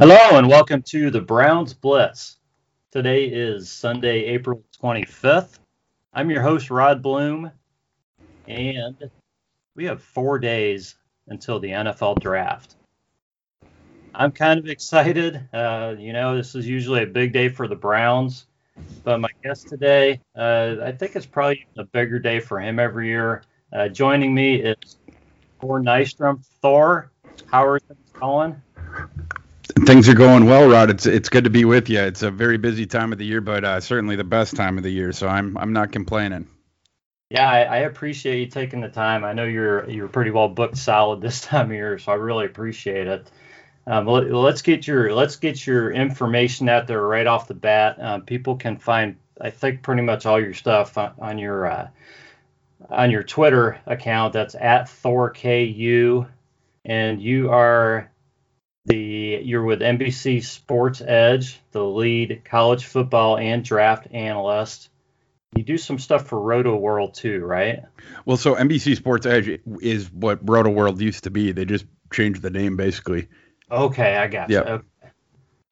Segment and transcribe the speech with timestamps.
[0.00, 2.36] Hello and welcome to the Browns Blitz.
[2.92, 5.58] Today is Sunday, April 25th.
[6.14, 7.50] I'm your host, Rod Bloom,
[8.46, 9.10] and
[9.74, 10.94] we have four days
[11.26, 12.76] until the NFL draft.
[14.14, 15.48] I'm kind of excited.
[15.52, 18.46] Uh, you know, this is usually a big day for the Browns,
[19.02, 23.08] but my guest today, uh, I think it's probably a bigger day for him every
[23.08, 23.42] year.
[23.72, 24.96] Uh, joining me is
[25.60, 26.46] Thor Nystrom.
[26.62, 27.10] Thor,
[27.46, 28.62] how are things going?
[29.86, 30.90] Things are going well, Rod.
[30.90, 32.00] It's it's good to be with you.
[32.00, 34.84] It's a very busy time of the year, but uh, certainly the best time of
[34.84, 35.12] the year.
[35.12, 36.48] So I'm I'm not complaining.
[37.30, 39.22] Yeah, I, I, appreciate you taking the time.
[39.22, 42.46] I know you're you're pretty well booked solid this time of year, so I really
[42.46, 43.30] appreciate it.
[43.86, 47.96] Um, let, us get your let's get your information out there right off the bat.
[48.00, 51.88] Um, people can find, I think, pretty much all your stuff on, on your uh,
[52.88, 54.32] on your Twitter account.
[54.32, 56.26] That's at ThorKU,
[56.84, 58.10] and you are
[59.48, 64.90] you're with NBC Sports Edge, the lead college football and draft analyst.
[65.56, 67.82] You do some stuff for Rotoworld too, right?
[68.26, 71.52] Well, so NBC Sports Edge is what Rotoworld used to be.
[71.52, 73.28] They just changed the name basically.
[73.70, 74.58] Okay, I got you.
[74.58, 74.84] Okay.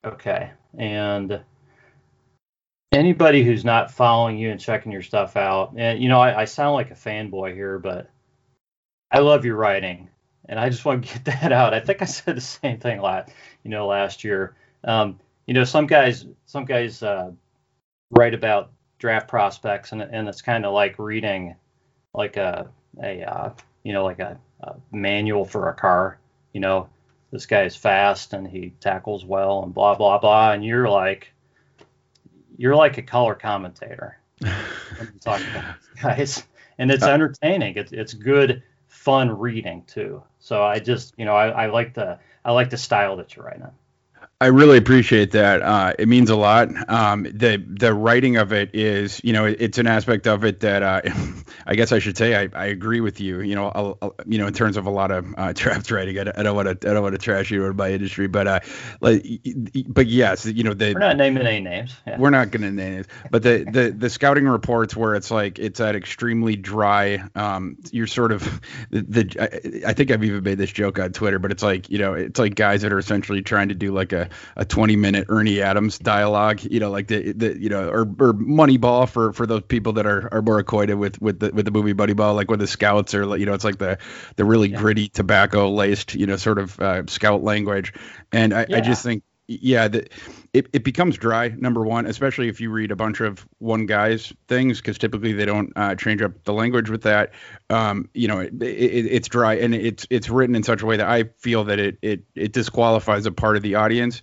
[0.06, 0.50] okay.
[0.78, 1.42] And
[2.92, 6.44] anybody who's not following you and checking your stuff out, and you know, I, I
[6.46, 8.08] sound like a fanboy here, but
[9.10, 10.08] I love your writing
[10.48, 11.74] and I just want to get that out.
[11.74, 13.30] I think I said the same thing last,
[13.66, 14.54] you know, last year.
[14.84, 17.32] Um, you know, some guys, some guys uh,
[18.12, 21.56] write about draft prospects, and and it's kind of like reading
[22.14, 22.70] like a
[23.02, 23.50] a uh,
[23.82, 26.20] you know like a, a, manual for a car.
[26.52, 26.88] You know,
[27.32, 31.32] this guy is fast and he tackles well and blah blah blah, and you're like
[32.56, 36.44] you're like a color commentator when you talk about guys,
[36.78, 37.74] and it's entertaining.
[37.74, 40.22] It's it's good fun reading too.
[40.40, 43.44] So I just, you know, I, I like the I like the style that you're
[43.44, 43.66] writing.
[44.38, 45.62] I really appreciate that.
[45.62, 46.68] Uh, it means a lot.
[46.90, 50.82] Um, the the writing of it is, you know, it's an aspect of it that
[50.82, 51.00] uh,
[51.66, 53.40] I guess I should say I, I agree with you.
[53.40, 56.18] You know, I'll, I'll, you know, in terms of a lot of uh, draft writing,
[56.18, 58.60] I, don't want to I don't want to trash you or my industry, but uh,
[59.00, 59.24] like,
[59.88, 61.96] but yes, you know, the we're not naming any names.
[62.06, 62.18] Yeah.
[62.18, 65.58] We're not going to name names, but the, the the scouting reports where it's like
[65.58, 67.24] it's that extremely dry.
[67.34, 68.42] Um, you're sort of
[68.90, 71.88] the, the I, I think I've even made this joke on Twitter, but it's like
[71.88, 74.25] you know, it's like guys that are essentially trying to do like a
[74.56, 78.34] a 20 minute Ernie Adams dialogue, you know, like the, the you know, or, or
[78.34, 81.70] Moneyball for for those people that are, are more acquainted with with the with the
[81.70, 83.98] movie Moneyball, like when the scouts are, you know, it's like the
[84.36, 84.78] the really yeah.
[84.78, 87.92] gritty tobacco laced, you know, sort of uh, scout language,
[88.32, 88.78] and I, yeah.
[88.78, 90.08] I just think yeah, the,
[90.56, 91.48] it, it becomes dry.
[91.48, 95.44] Number one, especially if you read a bunch of one guy's things, because typically they
[95.44, 97.32] don't uh, change up the language with that.
[97.70, 100.96] Um, you know, it, it, it's dry and it's it's written in such a way
[100.96, 104.22] that I feel that it it it disqualifies a part of the audience.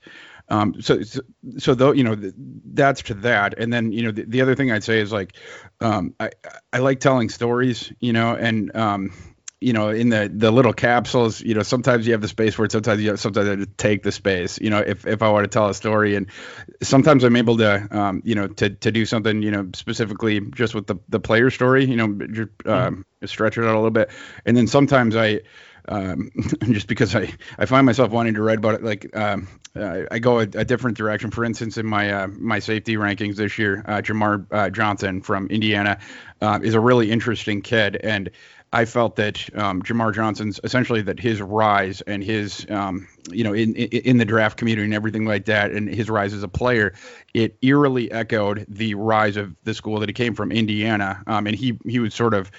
[0.49, 1.21] Um, so, so,
[1.57, 2.17] so though, you know,
[2.73, 3.57] that's to that.
[3.57, 5.37] And then, you know, the, the other thing I'd say is like,
[5.79, 6.31] um, I,
[6.73, 9.13] I like telling stories, you know, and, um,
[9.63, 12.65] you know, in the the little capsules, you know, sometimes you have the space for
[12.65, 12.71] it.
[12.71, 14.59] Sometimes you have, sometimes I take the space.
[14.59, 16.27] You know, if if I want to tell a story, and
[16.81, 20.75] sometimes I'm able to, um, you know, to to do something, you know, specifically just
[20.75, 21.85] with the the player story.
[21.85, 23.25] You know, just, um, mm-hmm.
[23.25, 24.11] stretch it out a little bit,
[24.45, 25.41] and then sometimes I.
[25.85, 26.31] Um,
[26.71, 30.19] just because I, I find myself wanting to write about it, like um, uh, I
[30.19, 31.29] go a, a, different direction.
[31.29, 35.47] For instance, in my uh, my safety rankings this year, uh, Jamar uh, Johnson from
[35.47, 35.99] Indiana
[36.39, 38.29] uh, is a really interesting kid, and
[38.73, 43.53] I felt that um, Jamar Johnson's essentially that his rise and his, um, you know,
[43.53, 46.47] in, in, in the draft community and everything like that, and his rise as a
[46.47, 46.93] player,
[47.35, 51.21] it eerily echoed the rise of the school that he came from, Indiana.
[51.27, 52.49] Um, and he he was sort of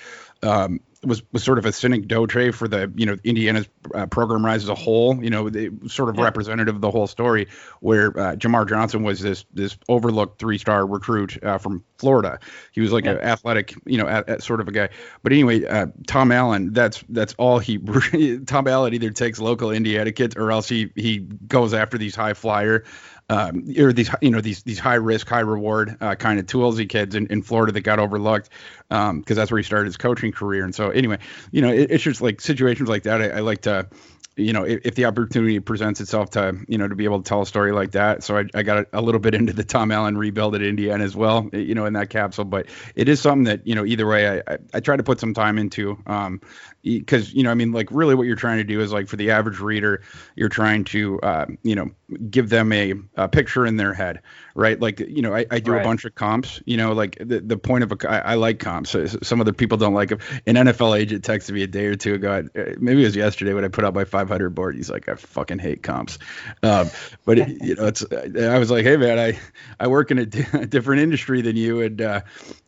[0.45, 4.63] um, was was sort of a synecdoche for the you know Indiana's uh, program rise
[4.63, 5.23] as a whole.
[5.23, 5.51] You know,
[5.89, 6.25] sort of yeah.
[6.25, 7.49] representative of the whole story.
[7.81, 12.39] Where uh, Jamar Johnson was this this overlooked three star recruit uh, from Florida.
[12.73, 13.13] He was like yeah.
[13.13, 14.89] an athletic, you know, at, at sort of a guy.
[15.23, 17.79] But anyway, uh, Tom Allen, that's that's all he.
[18.47, 22.35] Tom Allen either takes local Indiana kids or else he he goes after these high
[22.35, 22.85] flyer
[23.31, 26.89] um, or these you know these these high risk high reward uh, kind of toolsy
[26.89, 28.51] kids in, in Florida that got overlooked
[28.89, 30.65] because um, that's where he started his coaching career.
[30.65, 31.19] And so anyway
[31.51, 33.23] you know it, it's just like situations like that.
[33.23, 33.89] I, I like to
[34.37, 37.29] you know, if, if, the opportunity presents itself to, you know, to be able to
[37.29, 38.23] tell a story like that.
[38.23, 41.05] So I, I got a, a, little bit into the Tom Allen rebuild at Indiana
[41.05, 42.45] as well, you know, in that capsule.
[42.45, 42.67] But
[42.97, 45.35] it is something that, you know, either way, I, I, I try to put some
[45.35, 45.99] time into.
[46.07, 46.41] Um,
[46.85, 49.17] because you know i mean like really what you're trying to do is like for
[49.17, 50.03] the average reader
[50.37, 51.91] you're trying to uh, you know
[52.31, 54.21] give them a, a, picture in their head
[54.55, 55.81] right like you know i, I do right.
[55.81, 58.59] a bunch of comps you know like the, the point of a I, I like
[58.59, 61.97] comps some other people don't like them an nfl agent texted me a day or
[61.97, 64.77] two ago uh, maybe it was yesterday when i put out my five 500 board.
[64.77, 66.19] He's like, I fucking hate comps.
[66.63, 66.91] Um,
[67.25, 69.39] but it, you know, it's I was like, hey man, I
[69.79, 72.21] I work in a different industry than you, and uh,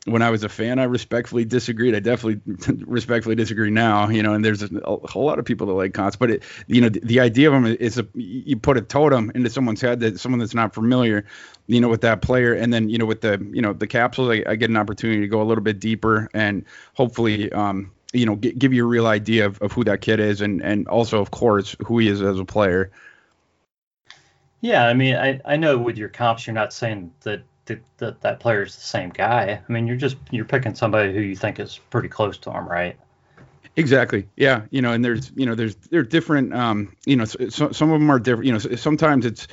[0.06, 1.94] when I was a fan, I respectfully disagreed.
[1.94, 2.40] I definitely
[2.86, 4.08] respectfully disagree now.
[4.08, 6.42] You know, and there's a, a whole lot of people that like comps, but it,
[6.66, 9.80] you know, the, the idea of them is a you put a totem into someone's
[9.80, 11.24] head that someone that's not familiar
[11.66, 12.54] you know, with that player.
[12.54, 15.20] And then, you know, with the, you know, the capsules, I, I get an opportunity
[15.20, 16.64] to go a little bit deeper and
[16.94, 20.20] hopefully, um, you know, g- give you a real idea of, of who that kid
[20.20, 22.90] is and, and also, of course, who he is as a player.
[24.60, 24.86] Yeah.
[24.86, 28.40] I mean, I, I know with your comps, you're not saying that, that, that that
[28.40, 29.60] player is the same guy.
[29.68, 32.68] I mean, you're just, you're picking somebody who you think is pretty close to him,
[32.68, 32.96] right?
[33.76, 34.26] Exactly.
[34.36, 34.62] Yeah.
[34.70, 38.00] You know, and there's, you know, there's, they're different, um, you know, so, some of
[38.00, 39.48] them are different, you know, sometimes it's,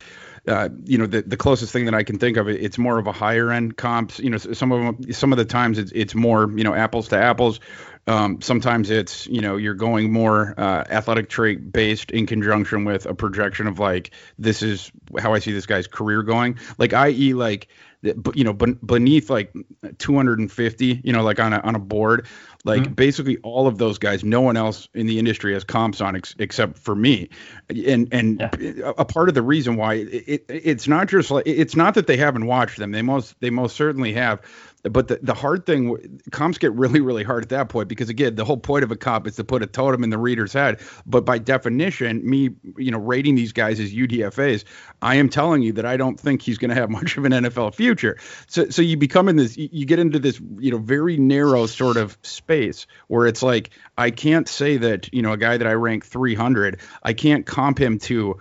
[0.48, 3.08] uh, you know, the, the closest thing that I can think of, it's more of
[3.08, 4.20] a higher end comps.
[4.20, 7.10] You know, some of them, some of the times it's it's more, you know, apples
[7.10, 7.60] to apples.
[8.06, 13.06] Um, sometimes it's, you know, you're going more uh, athletic trait based in conjunction with
[13.06, 16.60] a projection of like, this is how I see this guy's career going.
[16.78, 17.70] Like, i.e., like,
[18.04, 19.54] you know, beneath like
[19.98, 22.28] 250, you know, like on a on a board,
[22.66, 22.94] like mm-hmm.
[22.94, 26.36] basically all of those guys, no one else in the industry has comps on ex-
[26.38, 27.30] except for me.
[27.70, 28.92] And and yeah.
[28.98, 32.08] a part of the reason why it, it, it's not just like it's not that
[32.08, 32.92] they haven't watched them.
[32.92, 34.42] They most they most certainly have,
[34.84, 38.36] but the, the hard thing, comps get really, really hard at that point because again,
[38.36, 40.82] the whole point of a comp is to put a totem in the reader's head.
[41.06, 44.66] But by definition, me, you know, rating these guys as UDFA's,
[45.02, 47.32] I am telling you that I don't think he's going to have much of an
[47.32, 48.18] NFL future.
[48.48, 51.98] So, so you become in this, you get into this, you know, very narrow sort
[51.98, 55.74] of space where it's like I can't say that, you know, a guy that I
[55.74, 58.38] rank 300, I can't comp him to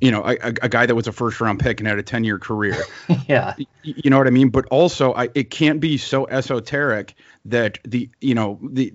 [0.00, 2.24] you know, a, a, guy that was a first round pick and had a 10
[2.24, 2.76] year career.
[3.28, 3.54] yeah.
[3.82, 4.50] You know what I mean?
[4.50, 7.14] But also, I, it can't be so esoteric
[7.50, 8.92] that the, you know, the,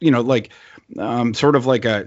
[0.00, 0.50] you know, like,
[0.98, 2.06] um, sort of like a,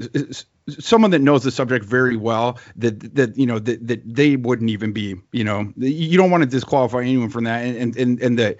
[0.79, 4.69] someone that knows the subject very well that, that, you know, that, that they wouldn't
[4.69, 7.63] even be, you know, you don't want to disqualify anyone from that.
[7.63, 8.57] And, and, and the,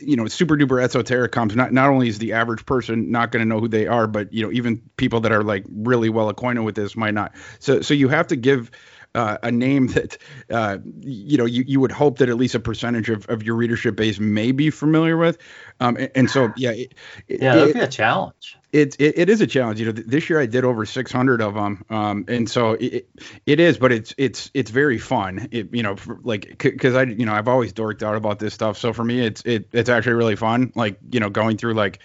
[0.00, 3.42] you know, super duper esoteric comes not, not only is the average person not going
[3.42, 6.28] to know who they are, but, you know, even people that are like really well
[6.28, 7.32] acquainted with this might not.
[7.58, 8.70] So, so you have to give,
[9.14, 10.18] uh, a name that
[10.50, 13.56] uh, you know you, you would hope that at least a percentage of, of your
[13.56, 15.38] readership base may be familiar with.
[15.80, 16.94] Um, and, and so yeah, it,
[17.28, 18.56] yeah, that'd it, be a challenge.
[18.72, 19.80] It, it, it is a challenge.
[19.80, 23.08] You know, this year I did over 600 of them, um, and so it,
[23.46, 25.48] it is, but it's it's it's very fun.
[25.50, 28.54] It you know for, like because I you know I've always dorked out about this
[28.54, 30.72] stuff, so for me it's it it's actually really fun.
[30.74, 32.00] Like you know going through like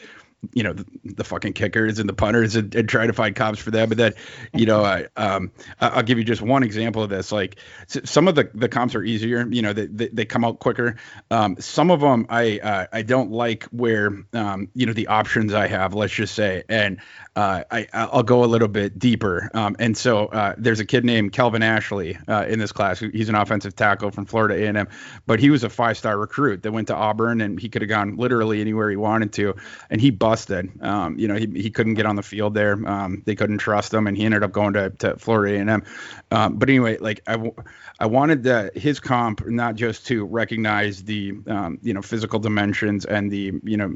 [0.54, 3.60] you know the, the, fucking kickers and the punters and, and try to find comps
[3.60, 3.90] for them.
[3.90, 4.14] But then,
[4.54, 5.52] you know, I um
[5.82, 7.32] I'll give you just one example of this.
[7.32, 9.48] Like some of the the comps are easier.
[9.50, 10.98] You know, they they, they come out quicker.
[11.32, 15.54] Um, some of them I uh, I don't like where um you know the options
[15.54, 15.94] I have.
[15.94, 17.00] Let's just say, and
[17.36, 19.50] uh, I I'll go a little bit deeper.
[19.54, 23.00] Um, and so uh, there's a kid named Calvin Ashley uh, in this class.
[23.00, 24.88] He's an offensive tackle from Florida A&M,
[25.26, 27.90] but he was a five star recruit that went to Auburn and he could have
[27.90, 29.56] gone literally anywhere he wanted to,
[29.90, 30.82] and he busted.
[30.82, 32.74] Um, you know, he, he couldn't get on the field there.
[32.90, 35.84] Um, they couldn't trust him, and he ended up going to, to Florida A&M.
[36.32, 37.52] Um, but anyway, like I,
[38.00, 43.06] I wanted the, his comp not just to recognize the um, you know physical dimensions
[43.06, 43.96] and the you know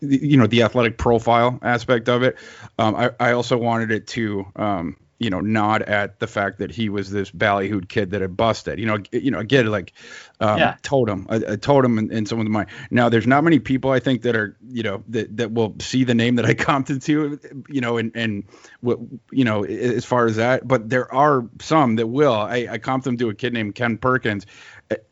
[0.00, 2.36] you know the athletic profile aspect of it.
[2.80, 6.70] Um, I, I also wanted it to um, you know, nod at the fact that
[6.70, 8.78] he was this ballyhooed kid that had busted.
[8.78, 9.92] You know, you know, again, like
[10.40, 10.76] um, yeah.
[10.82, 12.68] totem, a, a totem in, in someone's mind.
[12.90, 16.04] Now, there's not many people I think that are, you know, that that will see
[16.04, 18.44] the name that I comped to, you know, and and
[18.80, 18.98] what,
[19.30, 22.34] you know, as far as that, but there are some that will.
[22.34, 24.46] I, I comped them to a kid named Kent Perkins.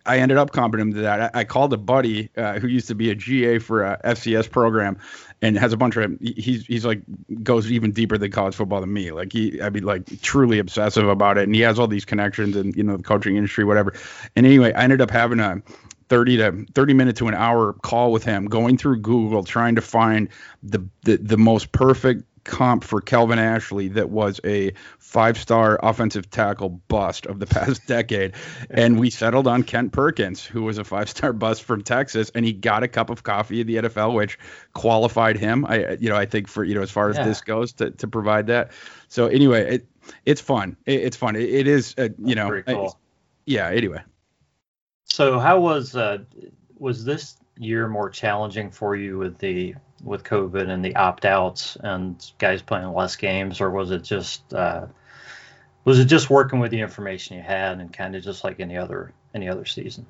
[0.07, 1.35] I ended up comping him to that.
[1.35, 4.51] I, I called a buddy uh, who used to be a GA for a FCS
[4.51, 4.99] program,
[5.45, 7.03] and has a bunch of he's he's like
[7.43, 9.13] goes even deeper than college football than me.
[9.13, 12.57] Like he I mean like truly obsessive about it and he has all these connections
[12.57, 13.93] and you know the coaching industry whatever.
[14.37, 15.63] And anyway, I ended up having a
[16.09, 19.83] 30 to 30 minute to an hour call with him going through Google trying to
[19.83, 20.31] find
[20.63, 26.31] the the, the most perfect comp for Calvin Ashley that was a five star offensive
[26.31, 28.35] tackle bust of the past decade.
[28.71, 32.45] And we settled on Kent Perkins, who was a five star bust from Texas, and
[32.45, 34.39] he got a cup of coffee in the NFL, which
[34.73, 35.65] qualified him.
[35.67, 37.25] I, you know, I think for, you know, as far as yeah.
[37.25, 38.73] this goes to, to provide that.
[39.09, 39.87] So anyway, it,
[40.27, 40.77] it's fun.
[40.87, 41.37] It, it's fun.
[41.37, 42.99] It, it is, uh, you know, cool.
[43.47, 44.03] Yeah, anyway.
[45.05, 46.19] So how was, uh,
[46.79, 49.75] was this year more challenging for you with the
[50.05, 54.53] with COVID and the opt outs and guys playing less games, or was it just
[54.53, 54.87] uh,
[55.85, 58.77] was it just working with the information you had and kind of just like any
[58.77, 60.07] other any other season?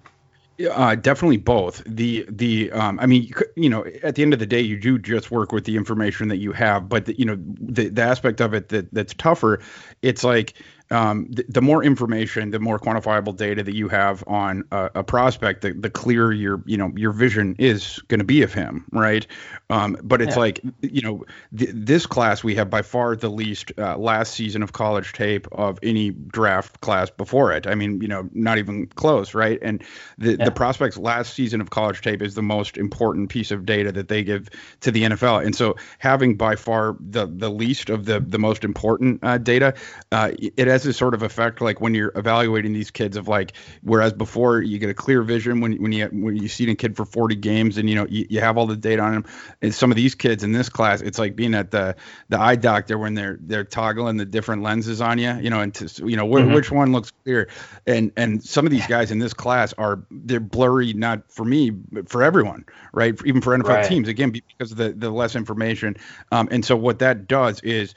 [0.70, 1.82] Uh, definitely both.
[1.84, 5.00] The the um, I mean, you know, at the end of the day, you do
[5.00, 6.88] just work with the information that you have.
[6.88, 9.60] But the, you know, the the aspect of it that that's tougher,
[10.02, 10.54] it's like
[10.94, 15.04] um, the, the, more information, the more quantifiable data that you have on a, a
[15.04, 18.86] prospect, the, the clearer your you know your vision is going to be of him,
[18.92, 19.26] right?
[19.70, 20.40] Um, but it's yeah.
[20.40, 21.24] like you know
[21.56, 25.48] th- this class we have by far the least uh, last season of college tape
[25.50, 27.66] of any draft class before it.
[27.66, 29.58] I mean, you know, not even close, right?
[29.62, 29.82] And
[30.18, 30.44] the yeah.
[30.44, 34.06] the prospects last season of college tape is the most important piece of data that
[34.06, 34.48] they give
[34.82, 38.62] to the NFL, and so having by far the the least of the the most
[38.62, 39.74] important uh, data,
[40.12, 43.52] uh, it has this sort of effect like when you're evaluating these kids of like
[43.82, 46.96] whereas before you get a clear vision when when you when you see a kid
[46.96, 49.24] for 40 games and you know you, you have all the data on them
[49.62, 51.96] and some of these kids in this class it's like being at the
[52.28, 55.74] the eye doctor when they're they're toggling the different lenses on you you know and
[55.74, 56.54] to, you know wh- mm-hmm.
[56.54, 57.48] which one looks clear
[57.86, 61.70] and and some of these guys in this class are they're blurry not for me
[61.70, 63.88] but for everyone right even for NFL right.
[63.88, 65.96] teams again because of the the less information
[66.32, 67.94] um, and so what that does is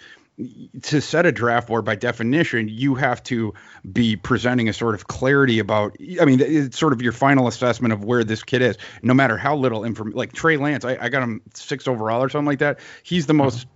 [0.84, 3.54] to set a draft board by definition you have to
[3.92, 7.92] be presenting a sort of clarity about i mean it's sort of your final assessment
[7.94, 11.10] of where this kid is no matter how little information like trey lance I, I,
[11.10, 12.80] got him six overall or something like that.
[13.04, 13.68] He's the most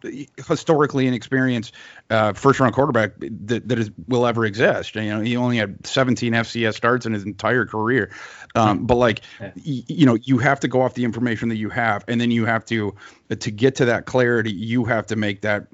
[0.47, 1.73] historically inexperienced
[2.09, 4.95] uh, first round quarterback that, that is, will ever exist.
[4.95, 8.11] You know he only had 17 fcs starts in his entire career.
[8.55, 11.69] Um, but like y- you know you have to go off the information that you
[11.69, 12.95] have and then you have to
[13.39, 15.67] to get to that clarity you have to make that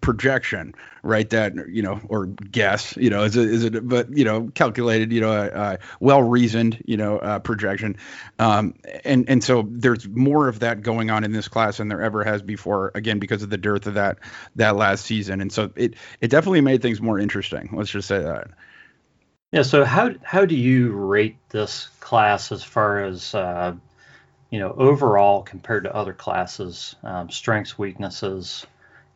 [0.00, 1.28] projection, right?
[1.30, 5.12] That you know, or guess, you know, is it is it, but you know, calculated,
[5.12, 7.96] you know, uh, well reasoned, you know, uh, projection,
[8.38, 12.02] um, and and so there's more of that going on in this class than there
[12.02, 12.92] ever has before.
[12.94, 14.18] Again, because of the dearth of that
[14.56, 17.70] that last season, and so it it definitely made things more interesting.
[17.72, 18.48] Let's just say that.
[19.52, 19.62] Yeah.
[19.62, 23.74] So how how do you rate this class as far as uh,
[24.50, 28.66] you know overall compared to other classes, um, strengths, weaknesses?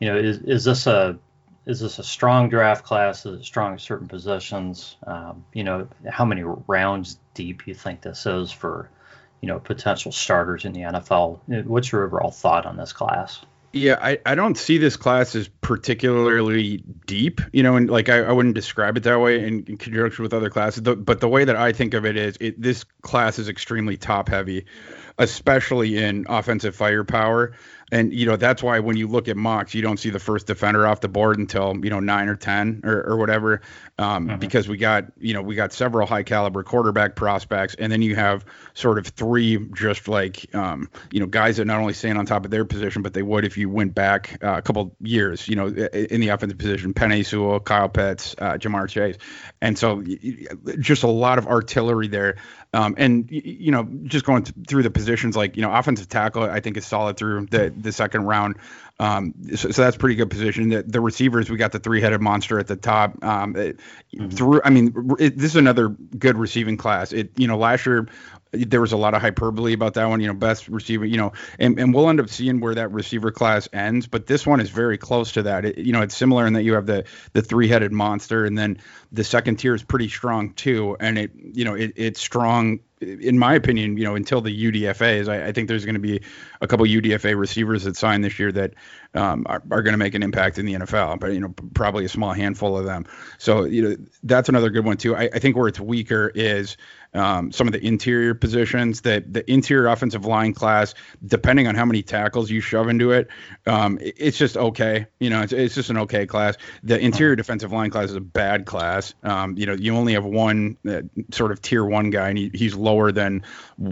[0.01, 1.19] You know, is, is this a
[1.67, 3.25] is this a strong draft class?
[3.25, 4.97] Is it strong at certain positions?
[5.07, 8.91] Um, you know, how many rounds deep you think this is for,
[9.41, 11.65] you know, potential starters in the NFL?
[11.65, 13.41] What's your overall thought on this class?
[13.73, 18.19] Yeah, I, I don't see this class as particularly deep, you know, and like I,
[18.19, 20.85] I wouldn't describe it that way in, in conjunction with other classes.
[20.85, 23.97] The, but the way that I think of it is, it, this class is extremely
[23.97, 24.67] top heavy,
[25.19, 27.55] especially in offensive firepower
[27.93, 30.47] and you know that's why when you look at mocks, you don't see the first
[30.47, 33.61] defender off the board until you know nine or ten or, or whatever,
[33.99, 34.39] um, mm-hmm.
[34.39, 38.15] because we got you know we got several high caliber quarterback prospects, and then you
[38.17, 42.27] have sort of three just like um, you know guys that not only stand on
[42.27, 45.47] top of their position, but they would if you went back uh, a couple years,
[45.49, 49.17] you know, in the offensive position, Penei Sewell, Kyle Pitts, uh, Ja'Marr Chase,
[49.61, 50.03] and so
[50.79, 52.37] just a lot of artillery there.
[52.75, 56.61] Um, and you know, just going through the positions, like you know, offensive tackle, I
[56.61, 58.57] think is solid through the the second round.
[58.99, 60.69] Um, so, so, that's pretty good position.
[60.69, 63.25] The, the, receivers, we got the three-headed monster at the top.
[63.25, 63.81] Um, it,
[64.15, 64.29] mm-hmm.
[64.29, 67.13] Through, I mean, it, this is another good receiving class.
[67.13, 68.07] It, you know, last year
[68.53, 70.21] there was a lot of hyperbole about that one.
[70.21, 71.05] You know, best receiver.
[71.05, 74.07] You know, and, and we'll end up seeing where that receiver class ends.
[74.07, 75.65] But this one is very close to that.
[75.65, 78.79] It, you know, it's similar in that you have the the three-headed monster, and then
[79.15, 80.97] the second tier is pretty strong too.
[80.99, 85.29] And it, you know, it, it's strong in my opinion, you know, until the UDFA's,
[85.29, 86.23] I, I think there's going to be
[86.61, 88.75] a couple UDFA receivers that sign this year that
[89.15, 92.05] um, are, are going to make an impact in the NFL, but you know, probably
[92.05, 93.07] a small handful of them.
[93.39, 95.15] So you know, that's another good one too.
[95.15, 96.77] I, I think where it's weaker is
[97.13, 99.03] um, some of the interior positions.
[99.03, 100.95] That the interior offensive line class,
[101.25, 103.29] depending on how many tackles you shove into it,
[103.67, 105.07] um, it it's just okay.
[105.21, 106.57] You know, it's, it's just an okay class.
[106.83, 109.04] The interior defensive line class is a bad class.
[109.23, 112.51] Um, you know, you only have one uh, sort of tier one guy, and he,
[112.55, 113.43] he's lower than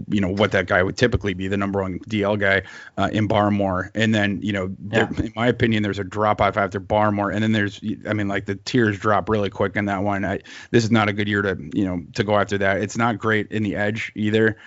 [0.07, 2.63] you know what that guy would typically be, the number one DL guy
[2.97, 3.91] uh, in Barmore.
[3.95, 5.05] And then you know, yeah.
[5.05, 8.27] there, in my opinion, there's a drop off after Barmore, and then there's, I mean,
[8.27, 10.25] like the tiers drop really quick in that one.
[10.25, 10.39] I,
[10.71, 12.81] this is not a good year to you know to go after that.
[12.81, 14.57] It's not not great in the edge either.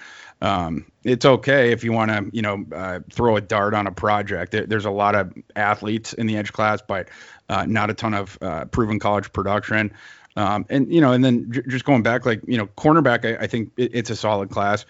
[0.42, 3.92] Um, it's okay if you want to, you know, uh, throw a dart on a
[3.92, 4.52] project.
[4.52, 7.08] There, there's a lot of athletes in the edge class, but
[7.48, 9.92] uh, not a ton of uh, proven college production.
[10.36, 13.44] Um, and you know, and then j- just going back, like you know, cornerback, I,
[13.44, 14.84] I think it, it's a solid class.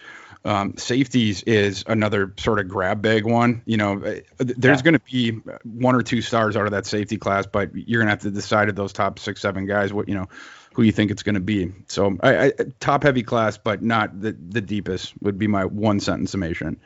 [0.45, 3.61] Um, safeties is another sort of grab bag one.
[3.65, 4.83] You know, uh, there's yeah.
[4.83, 5.31] going to be
[5.63, 8.31] one or two stars out of that safety class, but you're going to have to
[8.31, 10.27] decide of those top six, seven guys what you know
[10.73, 11.73] who you think it's going to be.
[11.87, 15.99] So I, I, top heavy class, but not the the deepest would be my one
[15.99, 16.79] sentence summation.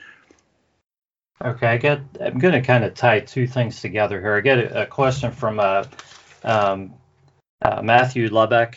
[1.43, 2.01] Okay, I get.
[2.23, 4.35] I'm going to kind of tie two things together here.
[4.35, 5.87] I get a, a question from a
[6.43, 6.93] um,
[7.61, 8.75] uh, Matthew Lubeck,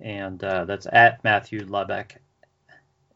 [0.00, 2.16] and uh, that's at Matthew Lubeck,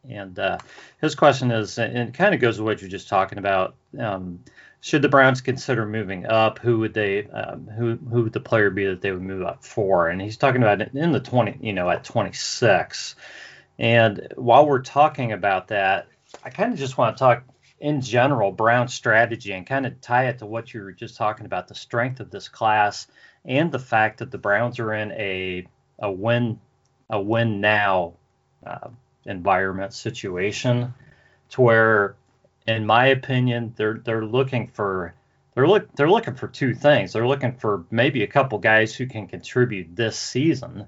[0.09, 0.57] and uh,
[1.01, 3.75] his question is, and it kind of goes with what you're just talking about.
[3.97, 4.43] Um,
[4.81, 6.59] should the Browns consider moving up?
[6.59, 7.25] Who would they?
[7.27, 10.09] Um, who who would the player be that they would move up for?
[10.09, 13.15] And he's talking about in the 20, you know, at 26.
[13.79, 16.07] And while we're talking about that,
[16.43, 17.43] I kind of just want to talk
[17.79, 21.45] in general Brown's strategy and kind of tie it to what you were just talking
[21.45, 23.07] about the strength of this class
[23.45, 25.67] and the fact that the Browns are in a
[25.99, 26.59] a win
[27.09, 28.13] a win now
[28.65, 28.89] uh,
[29.25, 30.93] environment situation
[31.49, 32.15] to where
[32.67, 35.13] in my opinion they're they're looking for
[35.53, 37.13] they're look they're looking for two things.
[37.13, 40.87] They're looking for maybe a couple guys who can contribute this season.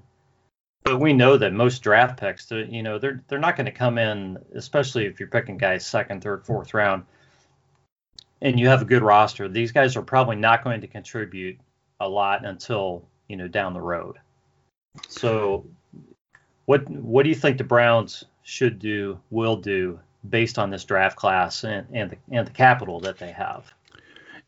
[0.82, 3.98] But we know that most draft picks you know they're they're not going to come
[3.98, 7.04] in especially if you're picking guys second third fourth round
[8.40, 9.48] and you have a good roster.
[9.48, 11.58] These guys are probably not going to contribute
[12.00, 14.16] a lot until you know down the road
[15.08, 15.66] so
[16.66, 19.98] what what do you think the Browns should do, will do,
[20.28, 23.72] based on this draft class and and the, and the capital that they have?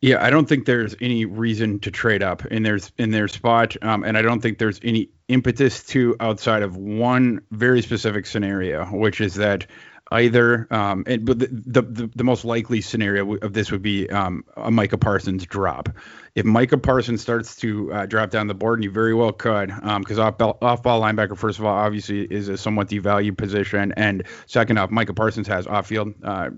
[0.00, 3.76] Yeah, I don't think there's any reason to trade up in their in their spot,
[3.83, 8.85] um, and I don't think there's any impetus to outside of one very specific scenario,
[8.87, 9.67] which is that
[10.11, 10.67] either.
[10.71, 14.71] Um, and, but the, the, the most likely scenario of this would be um, a
[14.71, 15.90] Micah Parsons drop.
[16.38, 19.71] If Micah Parsons starts to uh, drop down the board, and you very well could,
[19.99, 23.37] because um, off ball, off ball linebacker, first of all, obviously is a somewhat devalued
[23.37, 26.50] position, and second off, Micah Parsons has off field uh,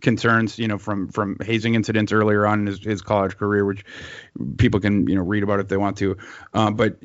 [0.00, 3.84] concerns, you know, from from hazing incidents earlier on in his, his, college career, which
[4.56, 6.16] people can you know read about if they want to.
[6.52, 6.98] Uh, but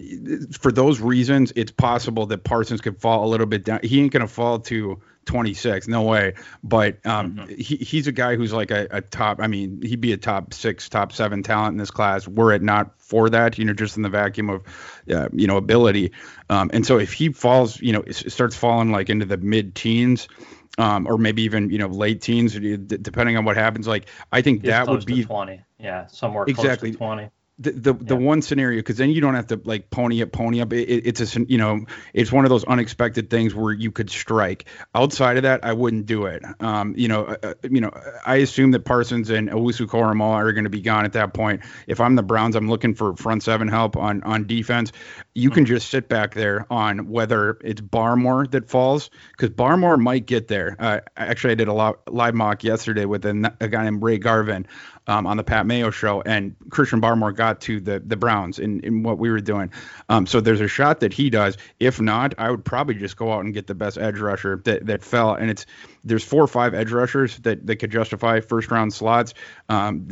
[0.51, 3.79] for those reasons, it's possible that Parsons could fall a little bit down.
[3.81, 5.87] He ain't gonna fall to 26.
[5.87, 6.33] No way.
[6.63, 7.55] But um, mm-hmm.
[7.55, 9.39] he, he's a guy who's like a, a, top.
[9.39, 12.18] I mean, he'd be a top six, top seven talent in this class.
[12.27, 14.63] Were it not for that, you know, just in the vacuum of,
[15.11, 16.11] uh, you know, ability.
[16.49, 20.27] Um, and so if he falls, you know, starts falling like into the mid teens.
[20.77, 23.85] Um, or maybe even you know late teens, depending on what happens.
[23.85, 27.99] Like I think that would be 20, yeah, somewhere exactly 20 the the, yeah.
[28.01, 30.71] the one scenario because then you don't have to like pony up pony up.
[30.73, 34.09] It, it, it's a you know it's one of those unexpected things where you could
[34.09, 34.65] strike.
[34.95, 36.43] Outside of that i wouldn't do it.
[36.61, 37.91] Um you know uh, uh you know
[38.25, 41.61] i assume that parsons and owusu koramoah are going to be gone at that point.
[41.87, 44.91] If i'm the browns i'm looking for front seven help on on defense.
[45.35, 45.55] You mm-hmm.
[45.55, 50.47] can just sit back there on whether it's barmore that falls because barmore might get
[50.47, 50.75] there.
[50.79, 54.17] Uh, actually i did a lot, live mock yesterday with a, a guy named ray
[54.17, 54.65] garvin
[55.09, 58.79] um, on the Pat Mayo show, and Christian Barmore got to the the Browns in,
[58.81, 59.71] in what we were doing.
[60.07, 61.57] Um, so there's a shot that he does.
[61.79, 64.85] If not, I would probably just go out and get the best edge rusher that,
[64.85, 65.33] that fell.
[65.33, 65.65] And it's
[66.03, 69.33] there's four or five edge rushers that, that could justify first round slots.
[69.67, 70.09] Um,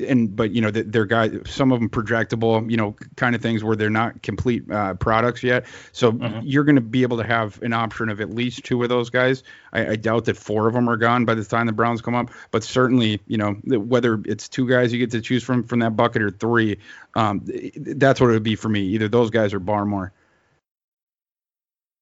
[0.00, 3.64] and but you know they're guys, some of them projectable, you know, kind of things
[3.64, 5.66] where they're not complete uh, products yet.
[5.92, 6.40] So mm-hmm.
[6.42, 9.10] you're going to be able to have an option of at least two of those
[9.10, 9.42] guys.
[9.72, 12.14] I, I, doubt that four of them are gone by the time the Browns come
[12.14, 15.80] up, but certainly you know whether it's two guys you get to choose from from
[15.80, 16.78] that bucket or three,
[17.14, 17.42] um,
[17.76, 18.80] that's what it would be for me.
[18.80, 20.10] Either those guys or Barmore.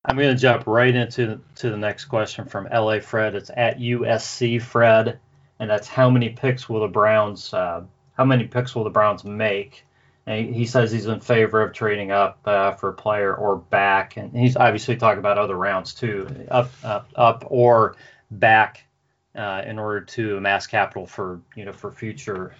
[0.04, 3.34] I'm going to jump right into to the next question from LA Fred.
[3.34, 5.18] It's at USC Fred,
[5.58, 9.24] and that's how many picks will the Browns uh, how many picks will the Browns
[9.24, 9.84] make?
[10.26, 14.16] And he says he's in favor of trading up uh, for a player or back,
[14.16, 17.96] and he's obviously talking about other rounds too, up up up or
[18.30, 18.84] back
[19.34, 22.54] uh, in order to amass capital for you know for future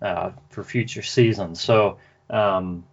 [0.00, 1.60] uh, for future seasons.
[1.60, 1.98] So.
[2.28, 2.84] Um,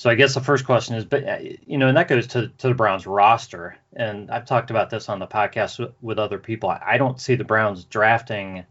[0.00, 1.36] so I guess the first question is, but uh,
[1.66, 5.10] you know, and that goes to to the Browns roster, and I've talked about this
[5.10, 6.70] on the podcast with, with other people.
[6.70, 8.64] I, I, don't see the Browns drafting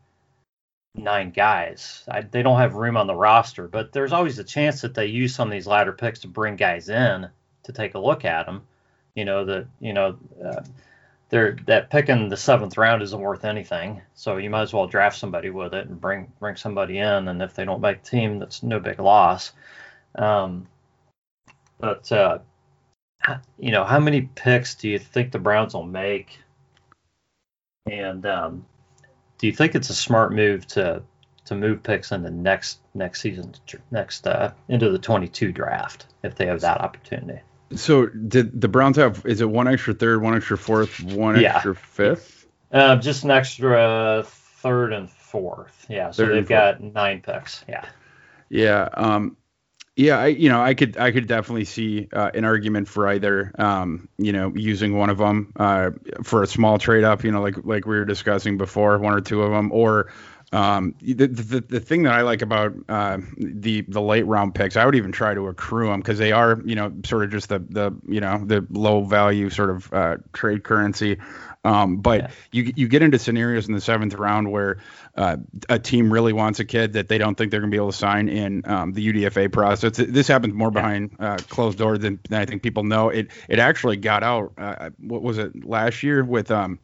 [0.95, 2.03] nine guys.
[2.09, 5.05] I, they don't have room on the roster, but there's always a chance that they
[5.05, 7.29] use some of these latter picks to bring guys in
[7.61, 8.63] to take a look at them.
[9.13, 10.17] You know that you know.
[10.43, 10.63] Uh,
[11.29, 14.87] they're, that pick in the seventh round isn't worth anything, so you might as well
[14.87, 17.27] draft somebody with it and bring bring somebody in.
[17.27, 19.51] And if they don't make the team, that's no big loss.
[20.15, 20.67] Um,
[21.79, 22.39] but uh,
[23.57, 26.39] you know, how many picks do you think the Browns will make?
[27.89, 28.65] And um,
[29.37, 31.01] do you think it's a smart move to
[31.45, 33.55] to move picks in the next next season,
[33.91, 37.41] next uh, into the 22 draft if they have that opportunity?
[37.75, 39.25] So did the Browns have?
[39.25, 41.55] Is it one extra third, one extra fourth, one yeah.
[41.55, 42.47] extra fifth?
[42.71, 45.85] Uh, just an extra third and fourth.
[45.89, 46.11] Yeah.
[46.11, 47.63] So they they've got nine picks.
[47.67, 47.85] Yeah.
[48.49, 48.89] Yeah.
[48.93, 49.37] Um,
[49.99, 53.51] yeah, I you know I could I could definitely see uh, an argument for either
[53.59, 55.91] um, you know using one of them uh,
[56.23, 59.21] for a small trade up, you know like like we were discussing before, one or
[59.21, 60.11] two of them, or
[60.51, 64.77] Um, the, the the thing that I like about uh, the the late round picks,
[64.77, 67.49] I would even try to accrue them because they are you know sort of just
[67.49, 71.17] the the you know the low value sort of uh, trade currency.
[71.65, 72.31] Um, but yeah.
[72.51, 74.77] you you get into scenarios in the seventh round where
[75.15, 77.79] uh, a team really wants a kid that they don't think they're going to be
[77.79, 79.97] able to sign in um, the UDFA process.
[79.97, 83.09] This happens more behind uh, closed doors than, than, I think people know.
[83.09, 84.53] It it actually got out.
[84.57, 86.79] Uh, what was it last year with um,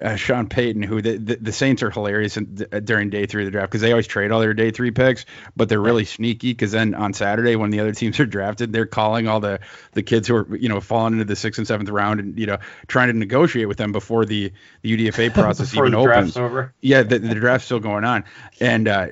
[0.00, 3.42] uh, Sean Payton, who the, the, the Saints are hilarious in, uh, during day three
[3.42, 5.24] of the draft because they always trade all their day three picks,
[5.56, 8.86] but they're really sneaky because then on Saturday when the other teams are drafted, they're
[8.86, 9.60] calling all the
[9.92, 12.46] the kids who are you know falling into the sixth and seventh round and you
[12.46, 16.36] know trying to negotiate with them before the the UDFA process even opens.
[16.36, 16.74] Over.
[16.80, 18.24] Yeah, the, the draft's still going on,
[18.60, 19.08] and uh,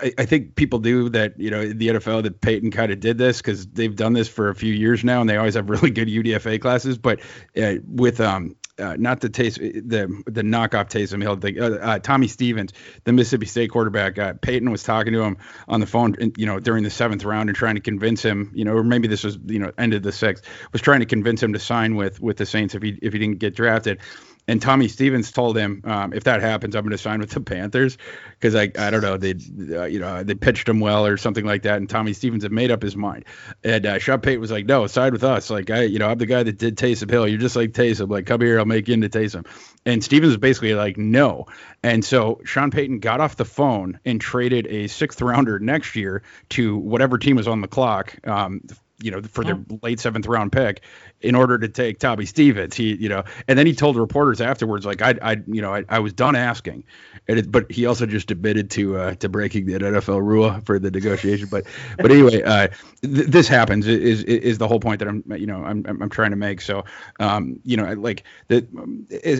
[0.00, 1.40] I, I think people do that.
[1.40, 4.50] You know, the NFL that Payton kind of did this because they've done this for
[4.50, 6.98] a few years now, and they always have really good UDFA classes.
[6.98, 7.20] But
[7.56, 11.98] uh, with um, uh, not the taste the the knockoff Taysom Hill, the, uh, uh,
[11.98, 12.72] Tommy Stevens,
[13.04, 14.18] the Mississippi State quarterback.
[14.18, 17.48] Uh, Payton was talking to him on the phone, you know, during the seventh round
[17.48, 20.12] and trying to convince him, you know, or maybe this was you know ended the
[20.12, 23.12] sixth, was trying to convince him to sign with with the Saints if he if
[23.12, 24.00] he didn't get drafted.
[24.48, 27.40] And Tommy Stevens told him, um, if that happens, I'm going to sign with the
[27.40, 27.98] Panthers
[28.30, 29.34] because I, I don't know, they,
[29.76, 31.76] uh, you know, they pitched him well or something like that.
[31.76, 33.26] And Tommy Stevens had made up his mind.
[33.62, 35.50] And uh, Sean Payton was like, no, side with us.
[35.50, 37.28] Like, I, you know, I'm the guy that did Taysom Hill.
[37.28, 38.10] You're just like Taysom.
[38.10, 39.46] Like, come here, I'll make you into Taysom.
[39.84, 41.46] And Stevens was basically like, no.
[41.82, 46.22] And so Sean Payton got off the phone and traded a sixth rounder next year
[46.50, 48.16] to whatever team was on the clock.
[48.26, 48.62] Um,
[49.00, 50.82] you know, for their late seventh round pick
[51.20, 52.74] in order to take Tommy Stevens.
[52.74, 55.84] He, you know, and then he told reporters afterwards, like, I, I, you know, I,
[55.88, 56.84] I was done asking,
[57.28, 60.78] and it, but he also just admitted to uh, to breaking the NFL rule for
[60.78, 61.48] the negotiation.
[61.48, 62.68] But, but anyway, uh,
[63.02, 66.10] th- this happens is, is is the whole point that I'm, you know, I'm I'm
[66.10, 66.60] trying to make.
[66.60, 66.84] So,
[67.20, 68.66] um, you know, like the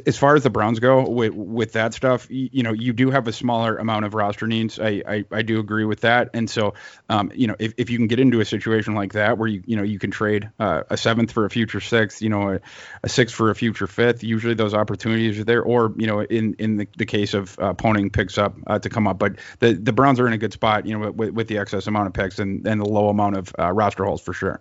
[0.06, 3.10] as far as the Browns go with with that stuff, you, you know, you do
[3.10, 4.78] have a smaller amount of roster needs.
[4.78, 6.74] I I, I do agree with that, and so,
[7.08, 9.62] um, you know, if, if you can get into a situation like that where you
[9.66, 12.52] you know you can trade uh, a seventh for a future future sixth, you know,
[12.52, 12.60] a,
[13.02, 14.22] a sixth for a future fifth.
[14.22, 17.74] Usually those opportunities are there, or you know, in in the, the case of uh,
[17.74, 19.18] Poning picks up uh, to come up.
[19.18, 21.86] But the the Browns are in a good spot, you know, with, with the excess
[21.86, 24.60] amount of picks and and the low amount of uh, roster holes for sure.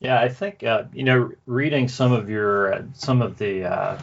[0.00, 4.02] Yeah, I think uh, you know, reading some of your uh, some of the uh,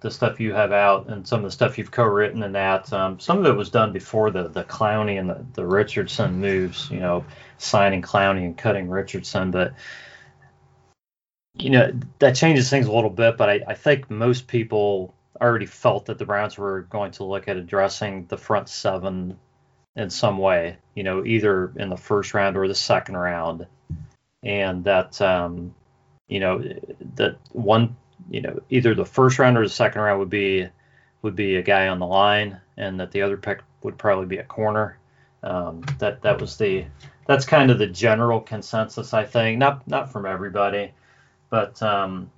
[0.00, 2.92] the stuff you have out and some of the stuff you've co-written and that.
[2.92, 6.90] Um, some of it was done before the the Clowney and the, the Richardson moves.
[6.90, 7.24] You know,
[7.58, 9.74] signing Clowney and cutting Richardson, but
[11.54, 15.66] you know that changes things a little bit, but I, I, think most people already
[15.66, 19.38] felt that the Browns were going to look at addressing the front seven
[19.96, 23.66] in some way, you know, either in the first round or the second round,
[24.42, 25.74] and that um,
[26.28, 26.62] you know
[27.16, 27.96] that one,
[28.30, 30.68] you know, either the first round or the second round would be
[31.22, 34.38] would be a guy on the line, and that the other pick would probably be
[34.38, 34.98] a corner.
[35.42, 36.86] Um, that that was the
[37.26, 39.58] that's kind of the general consensus, I think.
[39.58, 40.92] Not not from everybody.
[41.50, 42.30] But um,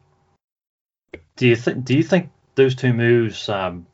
[1.36, 3.86] do you think do you think those two moves um,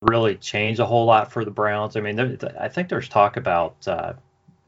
[0.00, 1.96] really change a whole lot for the Browns?
[1.96, 3.76] I mean, there, I think there's talk about.
[3.86, 4.14] Uh,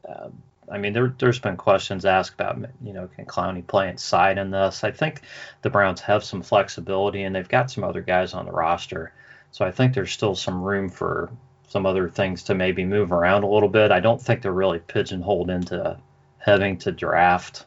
[0.07, 0.29] uh,
[0.71, 4.51] I mean, there, has been questions asked about, you know, can Clowney play inside in
[4.51, 4.83] this?
[4.83, 5.21] I think
[5.61, 9.13] the Browns have some flexibility, and they've got some other guys on the roster,
[9.51, 11.31] so I think there's still some room for
[11.67, 13.91] some other things to maybe move around a little bit.
[13.91, 15.97] I don't think they're really pigeonholed into
[16.39, 17.65] having to draft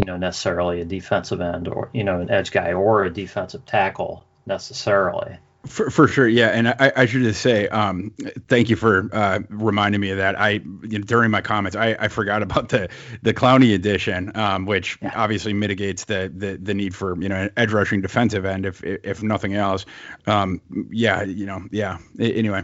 [0.00, 3.66] you know, necessarily a defensive end or, you know, an edge guy or a defensive
[3.66, 5.38] tackle necessarily.
[5.66, 8.14] For, for sure, yeah, and I, I should just say, um,
[8.48, 10.40] thank you for uh, reminding me of that.
[10.40, 12.88] I you know, during my comments, I, I forgot about the
[13.22, 15.12] the Clowney edition, um, which yeah.
[15.14, 18.82] obviously mitigates the, the the need for you know an edge rushing defensive end, if
[18.82, 19.84] if nothing else.
[20.26, 21.98] Um, yeah, you know, yeah.
[22.18, 22.62] Anyway,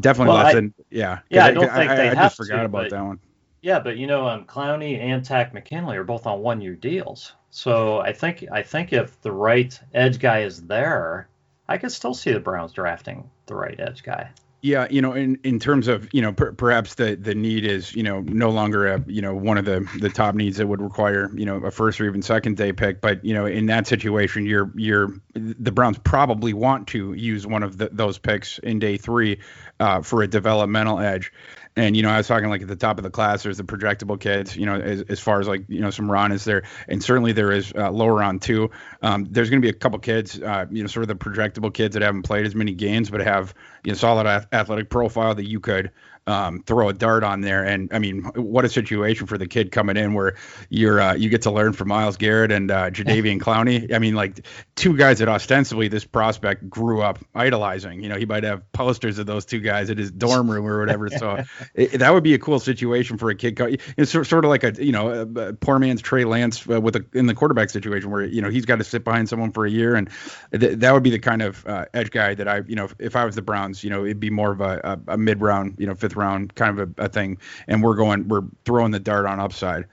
[0.00, 1.18] definitely well, less I, than yeah.
[1.28, 3.20] Yeah, I don't I, think they I, have just forgot to, about that one.
[3.60, 7.32] Yeah, but you know, um, Clowney and Takk McKinley are both on one-year deals.
[7.50, 11.28] So I think I think if the right edge guy is there,
[11.68, 14.30] I could still see the Browns drafting the right edge guy.
[14.64, 17.94] Yeah, you know, in, in terms of you know per, perhaps the the need is
[17.94, 20.80] you know no longer a you know one of the the top needs that would
[20.80, 23.86] require you know a first or even second day pick, but you know in that
[23.86, 28.78] situation you're you're the Browns probably want to use one of the, those picks in
[28.78, 29.38] day three
[29.80, 31.30] uh, for a developmental edge.
[31.76, 33.64] And you know, I was talking like at the top of the class, there's the
[33.64, 34.56] projectable kids.
[34.56, 37.32] You know, as, as far as like you know, some Ron is there, and certainly
[37.32, 38.70] there is uh, lower on too.
[39.02, 41.74] Um, there's going to be a couple kids, uh, you know, sort of the projectable
[41.74, 45.48] kids that haven't played as many games, but have you know solid athletic profile that
[45.48, 45.90] you could
[46.26, 47.64] um, throw a dart on there.
[47.64, 50.36] And I mean, what a situation for the kid coming in where
[50.68, 53.92] you're uh, you get to learn from Myles Garrett and uh, Jadeveon Clowney.
[53.92, 58.02] I mean, like two guys that ostensibly this prospect grew up idolizing.
[58.02, 60.78] You know, he might have posters of those two guys in his dorm room or
[60.78, 61.10] whatever.
[61.10, 63.58] So it, that would be a cool situation for a kid.
[63.96, 66.96] It's sort of like a you know a, a poor man's Trey Lance uh, with
[66.96, 69.66] a in the quarterback situation where you know he's got to sit behind someone for
[69.66, 70.08] a year, and
[70.52, 72.94] th- that would be the kind of uh, edge guy that I you know if,
[72.98, 75.40] if, I was the Browns, you know, it'd be more of a, a, a mid
[75.40, 78.90] round, you know, fifth round kind of a, a thing, and we're going we're throwing
[78.90, 79.86] the dart on upside.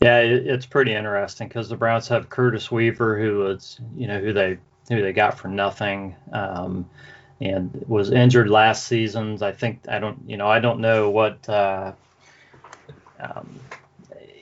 [0.00, 4.32] Yeah, it's pretty interesting because the Browns have Curtis Weaver, who was, you know, who
[4.32, 6.88] they who they got for nothing, um,
[7.40, 9.42] and was injured last season.
[9.42, 11.92] I think I don't, you know, I don't know what, uh,
[13.18, 13.58] um,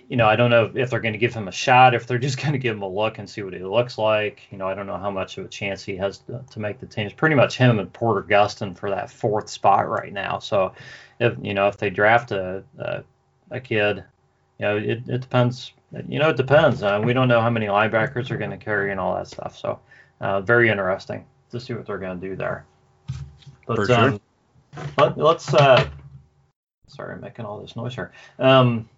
[0.08, 2.18] you know, I don't know if they're going to give him a shot, if they're
[2.18, 4.42] just going to give him a look and see what he looks like.
[4.50, 6.80] You know, I don't know how much of a chance he has to, to make
[6.80, 7.06] the team.
[7.06, 10.38] It's pretty much him and Porter Gustin for that fourth spot right now.
[10.38, 10.72] So,
[11.20, 13.04] if you know, if they draft a a,
[13.50, 14.04] a kid
[14.62, 15.72] you know, it, it depends.
[16.08, 16.82] You know, it depends.
[16.84, 19.58] Uh, we don't know how many linebackers are going to carry and all that stuff.
[19.58, 19.80] So,
[20.20, 22.64] uh, very interesting to see what they're going to do there.
[23.66, 23.96] But For sure.
[23.96, 24.20] um,
[24.96, 25.88] let, us uh,
[26.86, 28.12] sorry, I'm making all this noise here.
[28.38, 28.88] Um,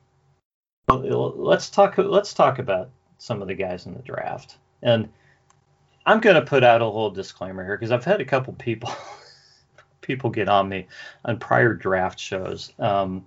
[0.89, 1.99] let's talk.
[1.99, 4.59] Let's talk about some of the guys in the draft.
[4.83, 5.09] And
[6.07, 8.91] I'm going to put out a little disclaimer here because I've had a couple people
[10.01, 10.87] people get on me
[11.25, 12.73] on prior draft shows.
[12.79, 13.25] Um,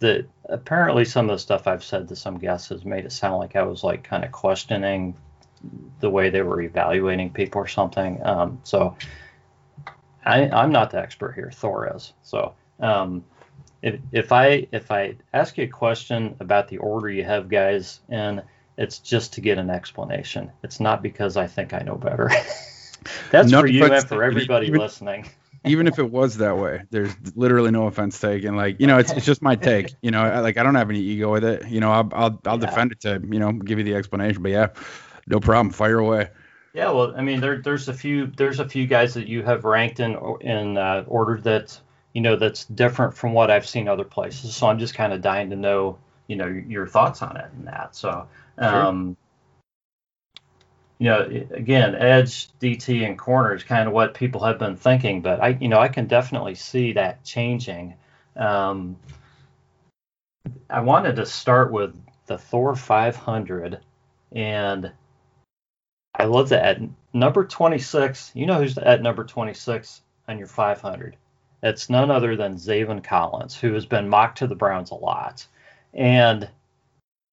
[0.00, 3.38] that apparently some of the stuff I've said to some guests has made it sound
[3.38, 5.16] like I was like kind of questioning
[6.00, 8.20] the way they were evaluating people or something.
[8.24, 8.96] Um, so
[10.24, 11.50] I, am not the expert here.
[11.52, 12.12] Thor is.
[12.22, 13.24] So um,
[13.84, 18.00] if, if I if I ask you a question about the order you have guys
[18.08, 18.42] in,
[18.76, 20.50] it's just to get an explanation.
[20.62, 22.30] It's not because I think I know better.
[23.30, 25.26] That's not for you and for everybody even, listening
[25.64, 28.56] even if it was that way, there's literally no offense taken.
[28.56, 29.94] Like, you know, it's it's just my take.
[30.02, 31.68] You know, I, like I don't have any ego with it.
[31.68, 32.66] You know, I'll I'll, I'll yeah.
[32.66, 34.42] defend it to you know give you the explanation.
[34.42, 34.68] But yeah,
[35.26, 35.70] no problem.
[35.70, 36.28] Fire away.
[36.74, 39.64] Yeah, well, I mean, there there's a few there's a few guys that you have
[39.64, 41.80] ranked in in uh, order that
[42.14, 44.54] you know that's different from what I've seen other places.
[44.56, 47.66] So I'm just kind of dying to know you know your thoughts on it and
[47.66, 47.94] that.
[47.94, 48.26] So.
[48.56, 49.16] Um,
[50.98, 55.20] you know, again, edge, DT, and corner is kind of what people have been thinking,
[55.20, 57.94] but I, you know, I can definitely see that changing.
[58.36, 58.96] Um,
[60.70, 61.94] I wanted to start with
[62.26, 63.80] the Thor 500,
[64.32, 64.92] and
[66.14, 68.32] I love that at number 26.
[68.34, 71.16] You know who's at number 26 on your 500?
[71.64, 75.46] It's none other than Zaven Collins, who has been mocked to the Browns a lot,
[75.94, 76.48] and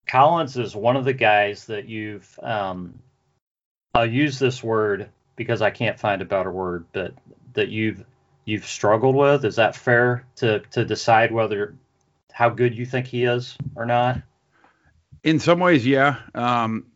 [0.07, 2.99] Collins is one of the guys that you've um,
[3.93, 7.13] I'll use this word because I can't find a better word, but
[7.53, 8.05] that you've
[8.45, 9.43] you've struggled with.
[9.43, 11.75] Is that fair to to decide whether
[12.31, 14.21] how good you think he is or not?
[15.23, 16.19] In some ways, yeah.
[16.33, 16.87] Um,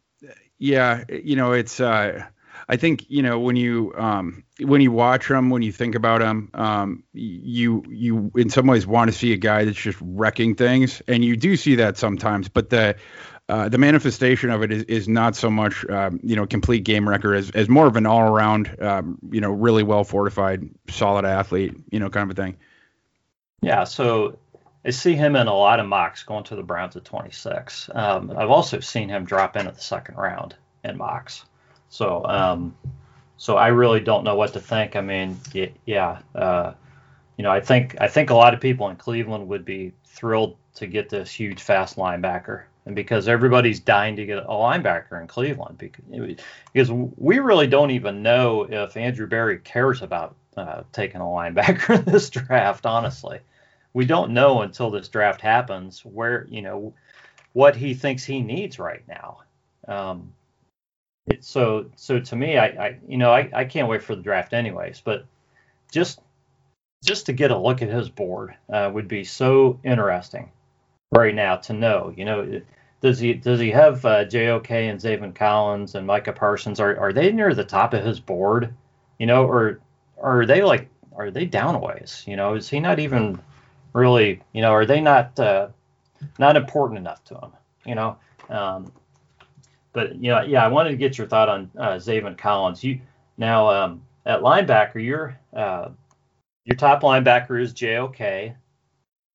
[0.57, 2.25] yeah, you know, it's uh,
[2.67, 6.21] I think you know when you um, when you watch him, when you think about
[6.21, 10.55] him, um, you you in some ways want to see a guy that's just wrecking
[10.55, 12.49] things, and you do see that sometimes.
[12.49, 12.95] But the
[13.47, 17.07] uh, the manifestation of it is, is not so much um, you know complete game
[17.07, 21.25] record as, as more of an all around um, you know really well fortified solid
[21.25, 22.57] athlete you know kind of a thing.
[23.61, 24.39] Yeah, so
[24.83, 27.89] I see him in a lot of mocks going to the Browns at 26.
[27.93, 31.45] Um, I've also seen him drop in at the second round in mocks.
[31.89, 32.75] So um,
[33.37, 34.95] so I really don't know what to think.
[34.95, 35.37] I mean,
[35.85, 36.73] yeah, uh,
[37.37, 40.57] you know, I think I think a lot of people in Cleveland would be thrilled
[40.75, 45.27] to get this huge fast linebacker and because everybody's dying to get a linebacker in
[45.27, 46.03] Cleveland because,
[46.73, 51.99] because we really don't even know if Andrew Berry cares about uh, taking a linebacker
[51.99, 52.85] in this draft.
[52.85, 53.39] Honestly,
[53.93, 56.93] we don't know until this draft happens where you know
[57.53, 59.39] what he thinks he needs right now.
[59.87, 60.33] Um,
[61.27, 64.21] it, so so to me, I, I you know I, I can't wait for the
[64.21, 65.25] draft anyways, but
[65.91, 66.19] just
[67.03, 70.51] just to get a look at his board uh, would be so interesting
[71.11, 72.13] right now to know.
[72.15, 72.61] You know,
[73.01, 76.79] does he does he have uh, JOK and Zaven Collins and Micah Parsons?
[76.79, 78.73] Are are they near the top of his board?
[79.19, 79.79] You know, or,
[80.17, 82.23] or are they like are they down ways?
[82.27, 83.39] You know, is he not even
[83.93, 84.41] really?
[84.53, 85.69] You know, are they not uh,
[86.39, 87.51] not important enough to him?
[87.85, 88.17] You know,
[88.49, 88.91] um,
[89.95, 92.83] but you know, yeah, I wanted to get your thought on uh, Zaven Collins.
[92.83, 92.99] You
[93.37, 95.89] now um, at linebacker, your uh,
[96.65, 98.53] your top linebacker is JOK,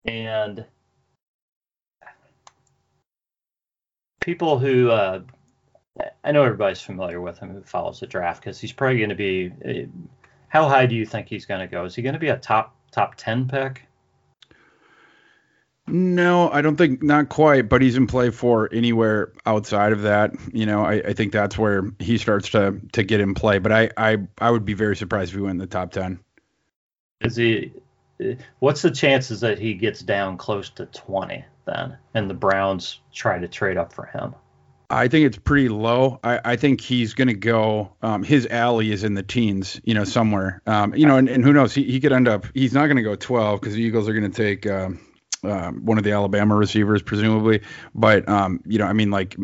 [0.05, 0.64] and
[4.20, 5.23] people who uh,
[6.23, 9.16] I know everybody's familiar with him who follows the draft because he's probably going to
[9.16, 9.53] be.
[9.66, 9.88] Uh,
[10.49, 11.85] how high do you think he's going to go?
[11.85, 13.87] Is he going to be a top top ten pick?
[15.90, 20.33] No, I don't think not quite, but he's in play for anywhere outside of that.
[20.53, 23.59] You know, I, I think that's where he starts to to get in play.
[23.59, 26.20] But I, I I would be very surprised if he went in the top ten.
[27.20, 27.72] Is he?
[28.59, 33.38] What's the chances that he gets down close to twenty then, and the Browns try
[33.38, 34.35] to trade up for him?
[34.92, 36.18] I think it's pretty low.
[36.24, 37.92] I, I think he's going to go.
[38.03, 40.62] Um, his alley is in the teens, you know, somewhere.
[40.66, 41.72] Um, you know, and, and who knows?
[41.72, 42.46] He, he could end up.
[42.55, 44.66] He's not going to go 12 because the Eagles are going to take.
[44.66, 44.98] Um,
[45.42, 47.62] um, one of the Alabama receivers, presumably.
[47.94, 49.37] But um, you know, I mean, like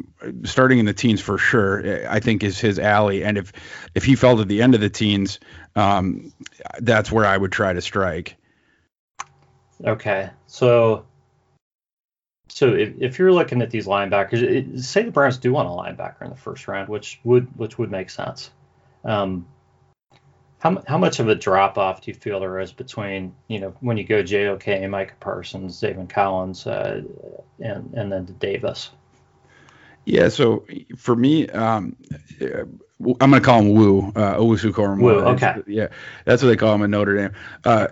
[0.44, 3.24] starting in the teens for sure, I think is his alley.
[3.24, 3.52] And if
[3.94, 5.40] if he fell to the end of the teens,
[5.74, 6.32] um,
[6.78, 8.36] that's where I would try to strike.
[9.84, 11.04] Okay, so
[12.48, 15.70] so if, if you're looking at these linebackers, it, say the Browns do want a
[15.70, 18.50] linebacker in the first round, which would which would make sense.
[19.04, 19.46] Um,
[20.58, 23.74] how, how much of a drop off do you feel there is between you know
[23.80, 27.02] when you go JOK, Micah Parsons, David Collins, uh,
[27.60, 28.90] and and then to Davis?
[30.04, 30.64] Yeah, so
[30.96, 31.96] for me, um,
[32.40, 35.56] I'm going to call him Woo, uh, Owusu Woo, okay.
[35.66, 35.88] Yeah,
[36.24, 37.32] that's what they call him in Notre Dame.
[37.64, 37.88] Uh,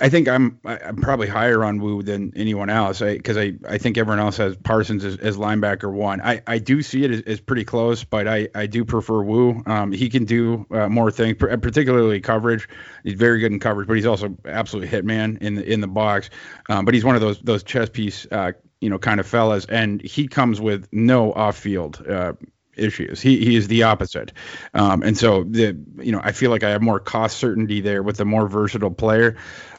[0.00, 3.78] I think I'm I'm probably higher on Wu than anyone else because I, I, I
[3.78, 6.20] think everyone else has Parsons as, as linebacker one.
[6.20, 9.62] I, I do see it as, as, pretty close, but I, I do prefer Wu.
[9.66, 12.68] Um, he can do uh, more things, particularly coverage.
[13.02, 16.28] He's very good in coverage, but he's also absolutely hitman in the in the box.
[16.68, 19.64] Um, but he's one of those those chess piece uh, you know kind of fellas,
[19.66, 22.04] and he comes with no off field.
[22.06, 22.34] Uh,
[22.82, 23.20] issues.
[23.20, 24.32] He he is the opposite,
[24.74, 28.02] um, and so the you know I feel like I have more cost certainty there
[28.02, 29.36] with a more versatile player.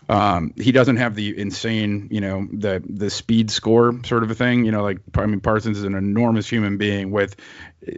[0.09, 4.35] Um, he doesn't have the insane, you know, the the speed score sort of a
[4.35, 4.65] thing.
[4.65, 7.35] You know, like I mean, Parsons is an enormous human being with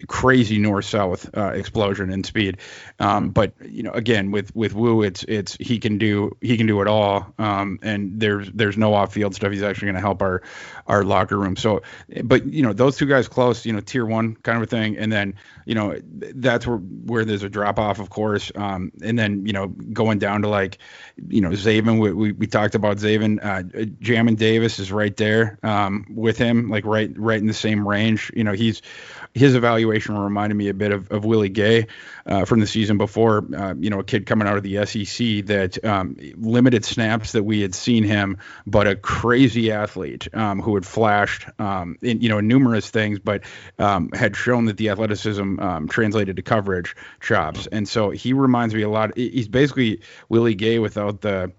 [0.08, 2.58] crazy north south uh, explosion in speed.
[3.00, 6.68] Um, but you know, again, with with Wu, it's it's he can do he can
[6.68, 7.34] do it all.
[7.38, 9.52] Um, and there's there's no off field stuff.
[9.52, 10.42] He's actually going to help our
[10.88, 11.56] our locker room.
[11.56, 11.82] So,
[12.24, 13.66] but you know, those two guys close.
[13.66, 14.98] You know, tier one kind of a thing.
[14.98, 18.52] And then you know, that's where where there's a drop off, of course.
[18.56, 20.78] Um, and then you know, going down to like,
[21.28, 22.00] you know, Zaven.
[22.00, 23.44] We we, we talked about Zaven.
[23.44, 23.64] Uh,
[24.02, 28.32] Jamin Davis is right there um, with him, like right right in the same range.
[28.36, 28.82] You know, he's
[29.36, 31.88] his evaluation reminded me a bit of, of Willie Gay
[32.26, 33.46] uh, from the season before.
[33.54, 37.44] Uh, you know, a kid coming out of the SEC that um, limited snaps that
[37.44, 42.30] we had seen him, but a crazy athlete um, who had flashed, um, in, you
[42.30, 43.44] know, numerous things, but
[43.78, 47.68] um, had shown that the athleticism um, translated to coverage chops.
[47.68, 49.18] And so he reminds me a lot.
[49.18, 51.52] He's basically Willie Gay without the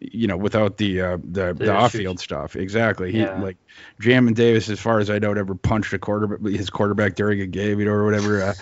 [0.00, 2.56] you know, without the uh, the, the, off field stuff.
[2.56, 3.12] Exactly.
[3.12, 3.40] He yeah.
[3.40, 3.58] like
[4.00, 7.46] Jamin Davis, as far as I know, never punched a quarterback, his quarterback during a
[7.46, 8.54] game, you know, or whatever, uh,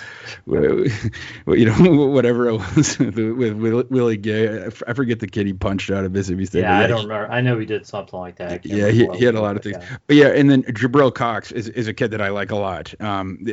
[1.54, 4.66] you know, whatever it was with, with Willie Gay.
[4.86, 6.60] I forget the kid he punched out of Mississippi State.
[6.62, 7.32] Yeah, I don't remember.
[7.32, 8.66] I know he did something like that.
[8.66, 9.76] Yeah, he, he had a lot of things.
[10.08, 13.00] But yeah, and then Jabril Cox is, is a kid that I like a lot.
[13.00, 13.46] Um,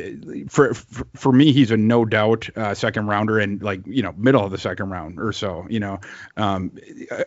[0.48, 4.12] for, for, for me, he's a no doubt uh, second rounder and like you know
[4.16, 5.66] middle of the second round or so.
[5.68, 6.00] You know,
[6.36, 6.72] um,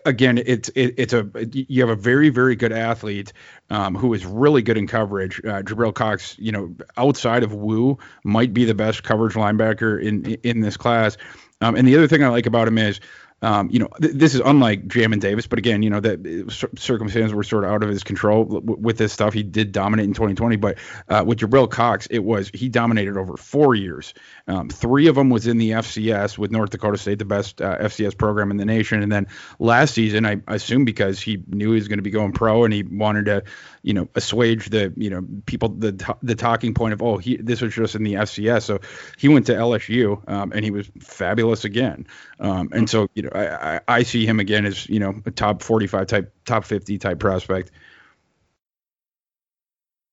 [0.05, 3.33] again, it's it, it's a you have a very very good athlete
[3.69, 5.39] um, who is really good in coverage.
[5.39, 10.25] Uh, Jabril Cox, you know, outside of Wu, might be the best coverage linebacker in
[10.43, 11.17] in this class.
[11.61, 12.99] Um, and the other thing I like about him is
[13.41, 16.77] um, you know, th- this is unlike Jamin Davis, but again, you know, that uh,
[16.77, 19.33] circumstances were sort of out of his control w- with this stuff.
[19.33, 23.37] He did dominate in 2020, but uh, with Jabril Cox, it was he dominated over
[23.37, 24.13] four years.
[24.49, 27.77] Um, three of them was in the FCS with North Dakota State, the best uh,
[27.77, 29.27] FCS program in the nation, and then
[29.59, 32.73] last season, I assume because he knew he was going to be going pro and
[32.73, 33.43] he wanted to,
[33.83, 37.61] you know, assuage the, you know, people the the talking point of oh he this
[37.61, 38.79] was just in the FCS, so
[39.17, 42.07] he went to LSU um, and he was fabulous again.
[42.39, 45.61] Um, and so, you know, I, I, see him again as, you know, a top
[45.61, 47.71] 45 type, top 50 type prospect.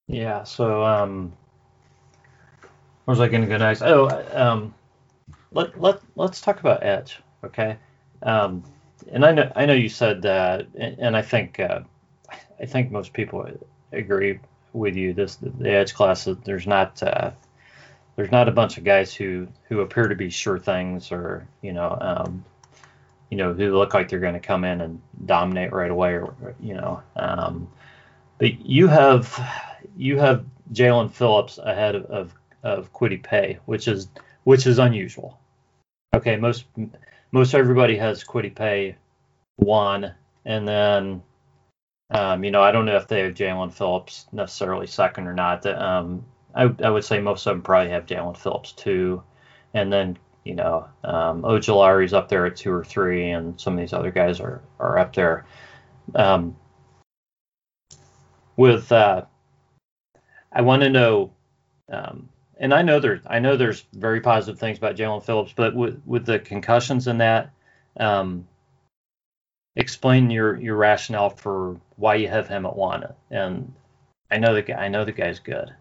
[0.09, 0.43] Yeah.
[0.43, 1.37] So, um,
[3.07, 3.83] where was I going to go next?
[3.83, 4.75] Oh, um,
[5.53, 7.21] let, let, let's talk about edge.
[7.45, 7.77] Okay.
[8.23, 8.63] Um,
[9.11, 11.81] and I know, I know you said that, and I think, uh,
[12.61, 13.49] I think most people
[13.93, 14.41] agree
[14.73, 15.13] with you.
[15.13, 17.31] This, the edge class, there's not, uh,
[18.17, 21.73] there's not a bunch of guys who who appear to be sure things or you
[21.73, 22.45] know um,
[23.31, 26.35] you know who look like they're going to come in and dominate right away or
[26.59, 27.69] you know um,
[28.39, 29.39] but you have
[29.97, 32.35] you have Jaelan Phillips ahead of, of
[32.67, 34.09] of Kwity Paye, which is
[34.43, 35.39] which is unusual.
[36.15, 36.65] Okay, most
[37.31, 38.97] most everybody has Kwity Paye
[39.57, 40.13] one,
[40.45, 41.23] and then
[42.11, 45.65] um, you know I don't know if they have Jaelan Phillips necessarily second or not.
[45.67, 46.25] Um,
[46.55, 49.23] I, I would say most of them probably have Jaelan Phillips two,
[49.73, 53.79] and then you know um, Ojulari's up there at two or three, and some of
[53.79, 55.47] these other guys are are up there.
[56.17, 56.57] Um,
[58.57, 59.25] with uh,
[60.53, 61.33] I want to know,
[61.93, 62.29] um,
[62.59, 66.01] and I know there I know there's very positive things about Jaelan Phillips, but with
[66.07, 67.51] with the concussions and that,
[67.99, 68.47] um,
[69.75, 73.05] explain your your rationale for why you have him at one.
[73.31, 73.75] And
[74.31, 75.75] I know the guy I know the guy's good.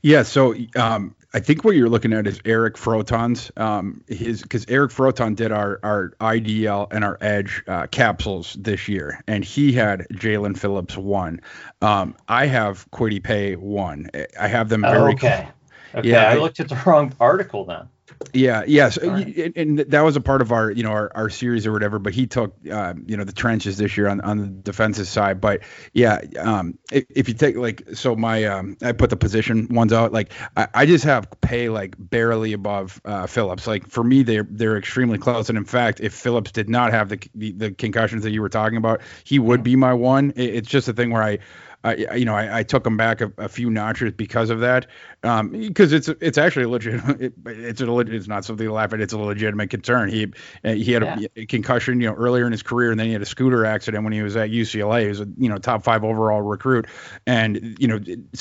[0.00, 4.64] Yeah, so um, I think what you're looking at is Eric Froton's um, his because
[4.68, 9.72] Eric Froton did our our IDL and our Edge uh, capsules this year, and he
[9.72, 11.40] had Jaelan Phillips one.
[11.80, 14.10] Um, I have Kwity Paye one.
[14.38, 15.12] I have them very.
[15.12, 15.48] Oh, okay.
[15.94, 16.08] Okay.
[16.08, 17.88] Yeah, I, looked at the wrong article then.
[18.32, 19.56] Yeah, yes, right.
[19.56, 21.98] and that was a part of our, you know, our, our series or whatever.
[21.98, 25.40] But he took, uh, you know, the trenches this year on, on the defensive side.
[25.40, 25.62] But
[25.92, 29.92] yeah, um, if, if you take like, so my, um, I put the position ones
[29.92, 30.12] out.
[30.12, 33.66] Like, I, I just have Paye like barely above uh, Phillips.
[33.66, 35.48] Like for me, they're they're extremely close.
[35.48, 38.48] And in fact, if Phillips did not have the the, the concussions that you were
[38.48, 40.32] talking about, he would be my one.
[40.36, 41.38] It, it's just a thing where I
[41.84, 44.86] I, you know, I, I took him back a, a, few notches because of that.
[45.24, 47.02] Um, because it's it's actually a legit.
[47.20, 49.00] It, it's a it's not something to laugh at.
[49.00, 50.08] It's a legitimate concern.
[50.08, 50.32] He
[50.64, 51.26] he had yeah.
[51.36, 54.04] a, concussion, you know, earlier in his career, and then he had a scooter accident
[54.04, 55.02] when he was at UCLA.
[55.02, 56.86] He was a you know top five overall recruit,
[57.26, 58.00] and you know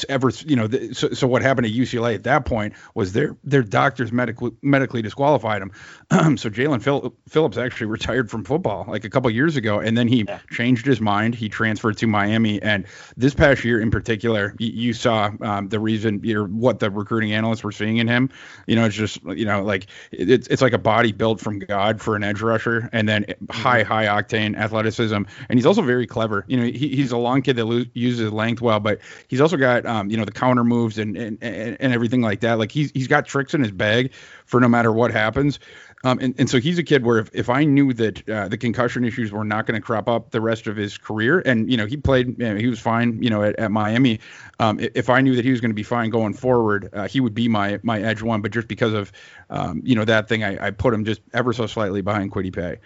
[0.09, 3.63] ever you know so, so what happened at UCLA at that point was their their
[3.63, 5.71] doctors medically medically disqualified him.
[6.37, 10.07] so Jaelan Phil, Phillips actually retired from football like a couple years ago, and then
[10.07, 10.39] he yeah.
[10.51, 11.35] changed his mind.
[11.35, 12.85] He transferred to Miami, and
[13.17, 16.89] this this past year in particular, you, you saw um, the reason, know, what the
[16.91, 18.29] recruiting analysts were seeing in him.
[18.67, 22.01] You know, it's just, you know, like it's it's like a body built from God
[22.01, 26.45] for an edge rusher, and then high high octane athleticism, and he's also very clever.
[26.47, 29.57] You know, he, he's a long kid that lo- uses length well, but he's also
[29.57, 32.59] got, um, you know, the counter moves and, and and and everything like that.
[32.59, 34.13] Like he's he's got tricks in his bag
[34.45, 35.59] for no matter what happens.
[36.04, 38.58] Um, and, and so he's a kid where if, if I knew that uh, the
[38.58, 41.78] concussion issues were not going to crop up the rest of his career, and you
[41.78, 44.20] know he played, you know, he was fine, you know, at, at Miami.
[44.60, 47.20] Um, if I knew that he was going to be fine going forward, uh, he
[47.20, 48.41] would be my my edge one.
[48.41, 49.12] But just because of
[49.49, 52.54] um, you know that thing, I, I put him just ever so slightly behind Kwity
[52.54, 52.78] Paye.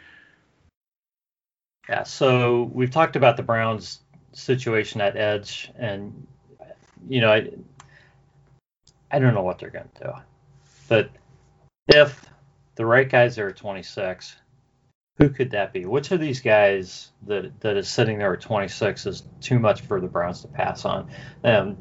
[1.88, 2.04] Yeah.
[2.04, 4.02] So we've talked about the Browns'
[4.34, 6.28] situation at edge, and
[7.08, 7.50] you know, I
[9.10, 10.14] I don't know what they're going to do,
[10.90, 11.10] but
[11.88, 12.26] if
[12.76, 14.36] the right guys are at 26.
[15.18, 15.86] Who could that be?
[15.86, 20.02] Which of these guys that that is sitting there at 26 is too much for
[20.02, 21.10] the Browns to pass on?
[21.44, 21.78] Um,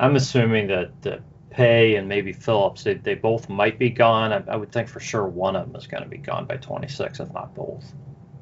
[0.00, 4.32] I'm assuming that the Paye and maybe Phillips, they, they both might be gone.
[4.32, 6.56] I, I would think for sure one of them is going to be gone by
[6.56, 7.94] 26, if not both.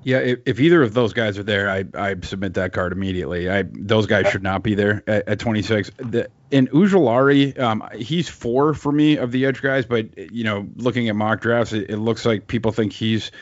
[0.03, 3.49] Yeah, if, if, either of those guys are there, I, I submit that card immediately.
[3.49, 5.93] I those guys should not be there at, at 26.
[5.97, 10.69] The, in Ojulari, um, he's four for me of the edge guys, but you know,
[10.77, 13.33] looking at mock drafts, it, it looks like people think he's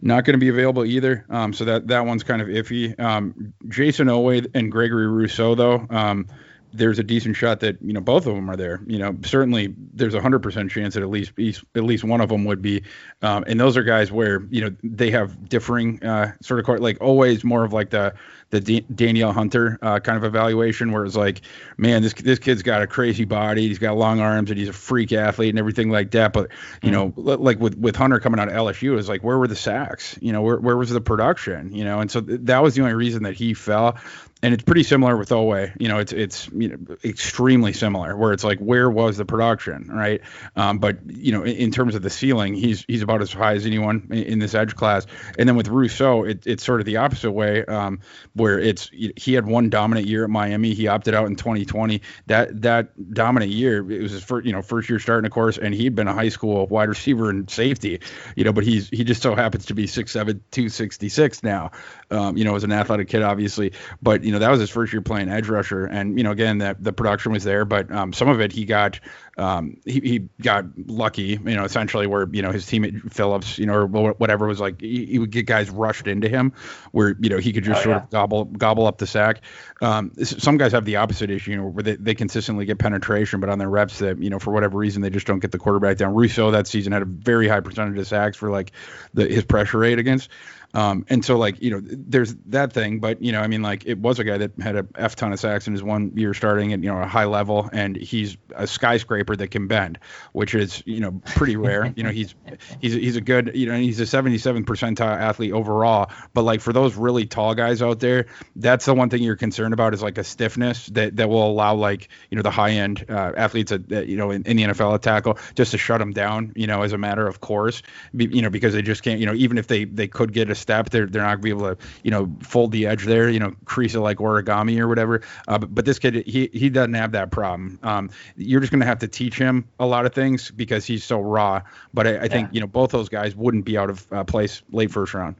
[0.00, 1.26] not going to be available either.
[1.28, 2.98] Um, so that that one's kind of iffy.
[2.98, 6.26] Um, Jayson Oweh and Gregory Rousseau, though, um,
[6.72, 8.80] there's a decent shot that you know both of them are there.
[8.86, 12.30] You know, certainly there's a hundred percent chance that at least at least one of
[12.30, 12.82] them would be.
[13.20, 16.96] Um, and those are guys where you know they have differing uh, sort of like
[17.02, 18.14] always more of like the
[18.54, 21.42] the D- Danielle Hunter uh, kind of evaluation, where it's like,
[21.76, 24.72] man, this this kid's got a crazy body, he's got long arms, and he's a
[24.72, 26.32] freak athlete and everything like that.
[26.32, 26.50] But
[26.82, 27.20] you mm-hmm.
[27.20, 30.16] know, like with with Hunter coming out of LSU, it's like, where were the sacks?
[30.20, 31.74] You know, where where was the production?
[31.74, 33.96] You know, and so th- that was the only reason that he fell
[34.44, 35.72] and it's pretty similar with Oweh.
[35.80, 39.88] You know, it's it's you know extremely similar where it's like where was the production,
[39.90, 40.20] right?
[40.54, 43.54] Um, but you know, in, in, terms of the ceiling, he's he's about as high
[43.54, 45.06] as anyone in, in this edge class.
[45.38, 48.00] And then with Rousseau, it, it's sort of the opposite way, um,
[48.44, 50.74] where it's he had one dominant year at Miami.
[50.74, 52.02] He opted out in 2020.
[52.26, 55.56] That that dominant year, it was his first you know first year starting, of course,
[55.56, 58.00] and he'd been a high school wide receiver and safety.
[58.36, 60.12] You know, but he's he just so happens to be 6'7",
[60.50, 61.70] 266 now.
[62.10, 63.72] Um, you know, as an athletic kid, obviously,
[64.02, 66.58] but you know that was his first year playing edge rusher, and you know, again,
[66.58, 69.00] that the production was there, but um, some of it he got
[69.36, 73.66] um, he, he got lucky, you know, essentially where you know his teammate Phillips, you
[73.66, 76.52] know, or whatever was like he, he would get guys rushed into him,
[76.92, 78.02] where you know he could just oh, sort yeah.
[78.02, 79.42] of gobble gobble up the sack.
[79.80, 83.40] Um, some guys have the opposite issue, you know, where they, they consistently get penetration,
[83.40, 85.58] but on their reps that you know for whatever reason they just don't get the
[85.58, 86.14] quarterback down.
[86.14, 88.72] Rousseau that season had a very high percentage of sacks for like
[89.12, 90.30] the, his pressure rate against.
[90.74, 93.86] Um, and so like you know there's that thing, but you know I mean like
[93.86, 96.34] it was a guy that had a f ton of sacks in his one year
[96.34, 100.00] starting at you know a high level, and he's a skyscraper that can bend,
[100.32, 101.92] which is you know pretty rare.
[101.96, 102.34] you know he's
[102.80, 106.72] he's he's a good you know he's a 77 percentile athlete overall, but like for
[106.72, 110.18] those really tall guys out there, that's the one thing you're concerned about is like
[110.18, 114.08] a stiffness that that will allow like you know the high end uh, athletes that,
[114.08, 116.82] you know in, in, the NFL at tackle just to shut them down you know
[116.82, 117.82] as a matter of course,
[118.16, 120.50] Be, you know because they just can't you know even if they they could get
[120.50, 120.90] a step.
[120.90, 123.54] They're they're not gonna be able to you know fold the edge there, you know,
[123.64, 125.20] crease it like origami or whatever.
[125.46, 127.78] Uh, but, but this kid he he doesn't have that problem.
[127.82, 131.20] Um, you're just gonna have to teach him a lot of things because he's so
[131.20, 131.62] raw.
[131.92, 134.62] But I, I think you know both those guys wouldn't be out of uh, place
[134.72, 135.36] late first round.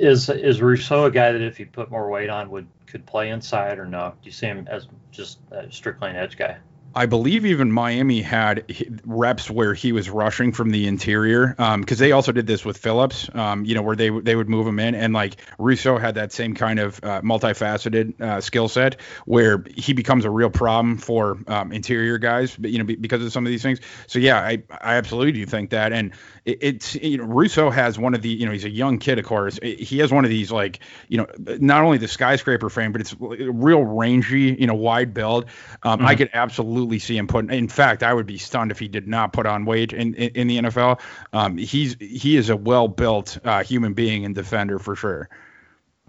[0.00, 3.30] Is is Rousseau a guy that if he put more weight on would could play
[3.30, 4.14] inside or no?
[4.20, 6.56] Do you see him as just a strictly an edge guy?
[6.94, 11.84] I believe even Miami had reps where he was rushing from the interior because um,
[11.84, 14.78] they also did this with Phillips, um, you know, where they they would move him
[14.80, 19.64] in, and like Rousseau had that same kind of uh, multifaceted uh, skill set where
[19.76, 23.50] he becomes a real problem for um, interior guys, you know, because of some of
[23.50, 23.80] these things.
[24.08, 26.12] So yeah, I I absolutely do think that, and
[26.44, 29.18] it, it's you know Rousseau has one of the you know he's a young kid
[29.18, 32.92] of course he has one of these like you know not only the skyscraper frame
[32.92, 35.46] but it's real rangy you know wide build
[35.82, 36.08] um, mm-hmm.
[36.08, 39.06] I could absolutely see him put in fact I would be stunned if he did
[39.08, 41.00] not put on weight in in, in the NFL
[41.32, 45.28] um, he's he is a well built uh, human being and defender for sure.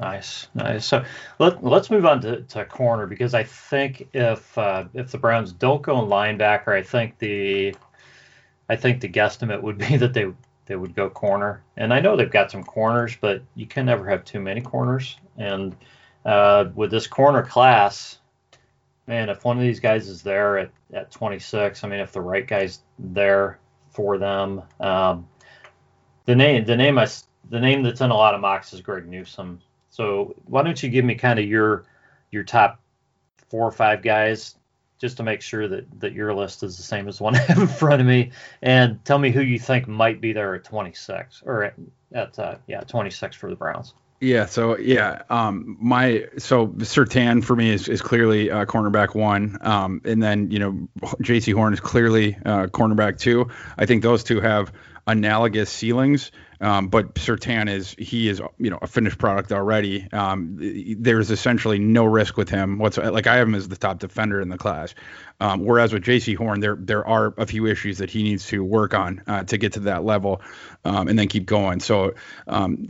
[0.01, 0.85] Nice, nice.
[0.87, 1.05] So
[1.37, 5.51] let, let's move on to, to corner because I think if uh, if the Browns
[5.51, 7.75] don't go in linebacker, I think the
[8.67, 10.33] I think the guesstimate would be that they
[10.65, 11.61] they would go corner.
[11.77, 15.17] And I know they've got some corners, but you can never have too many corners.
[15.37, 15.75] And
[16.25, 18.17] uh, with this corner class,
[19.07, 22.21] man, if one of these guys is there at, at 26, I mean, if the
[22.21, 25.27] right guy's there for them, um,
[26.25, 27.07] the name the name I,
[27.49, 29.59] the name that's in a lot of mocks is Greg Newsome.
[29.89, 31.85] So why don't you give me kind of your
[32.31, 32.79] your top
[33.49, 34.55] four or five guys
[34.97, 37.39] just to make sure that that your list is the same as the one I
[37.47, 38.31] have in front of me,
[38.61, 41.73] and tell me who you think might be there at 26 or at,
[42.13, 43.93] at uh, yeah 26 for the Browns.
[44.21, 49.57] Yeah, so yeah, um, my so Surtain for me is, is clearly uh, cornerback one,
[49.61, 50.87] um, and then you know
[51.23, 53.49] Jaycee Horn is clearly uh, cornerback two.
[53.79, 54.71] I think those two have
[55.07, 56.31] analogous ceilings.
[56.61, 60.07] Um, but Surtain is he is you know a finished product already.
[60.13, 60.57] Um,
[60.99, 62.77] there's essentially no risk with him.
[62.77, 64.93] What's like I have him as the top defender in the class.
[65.39, 68.63] Um, whereas with Jaycee Horn, there there are a few issues that he needs to
[68.63, 70.41] work on uh, to get to that level,
[70.85, 71.79] um, and then keep going.
[71.79, 72.13] So,
[72.47, 72.87] um,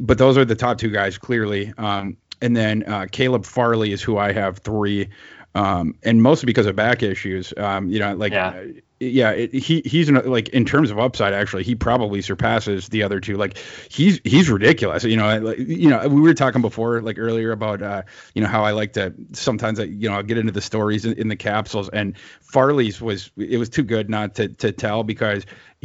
[0.00, 1.72] but those are the top two guys clearly.
[1.78, 5.08] Um, and then uh, Caleb Farley is who I have three.
[5.54, 7.54] Um, and mostly because of back issues.
[7.56, 8.64] Um, you know, like yeah
[9.00, 13.02] yeah, it, he he's an, like in terms of upside, actually, he probably surpasses the
[13.02, 13.36] other two.
[13.36, 15.02] Like he's he's ridiculous.
[15.02, 18.02] You know, like, you know, we were talking before, like earlier about uh,
[18.34, 21.04] you know how I like to sometimes I you know I'll get into the stories
[21.04, 25.02] in, in the capsules, and Farley's was it was too good not to to tell
[25.02, 25.44] because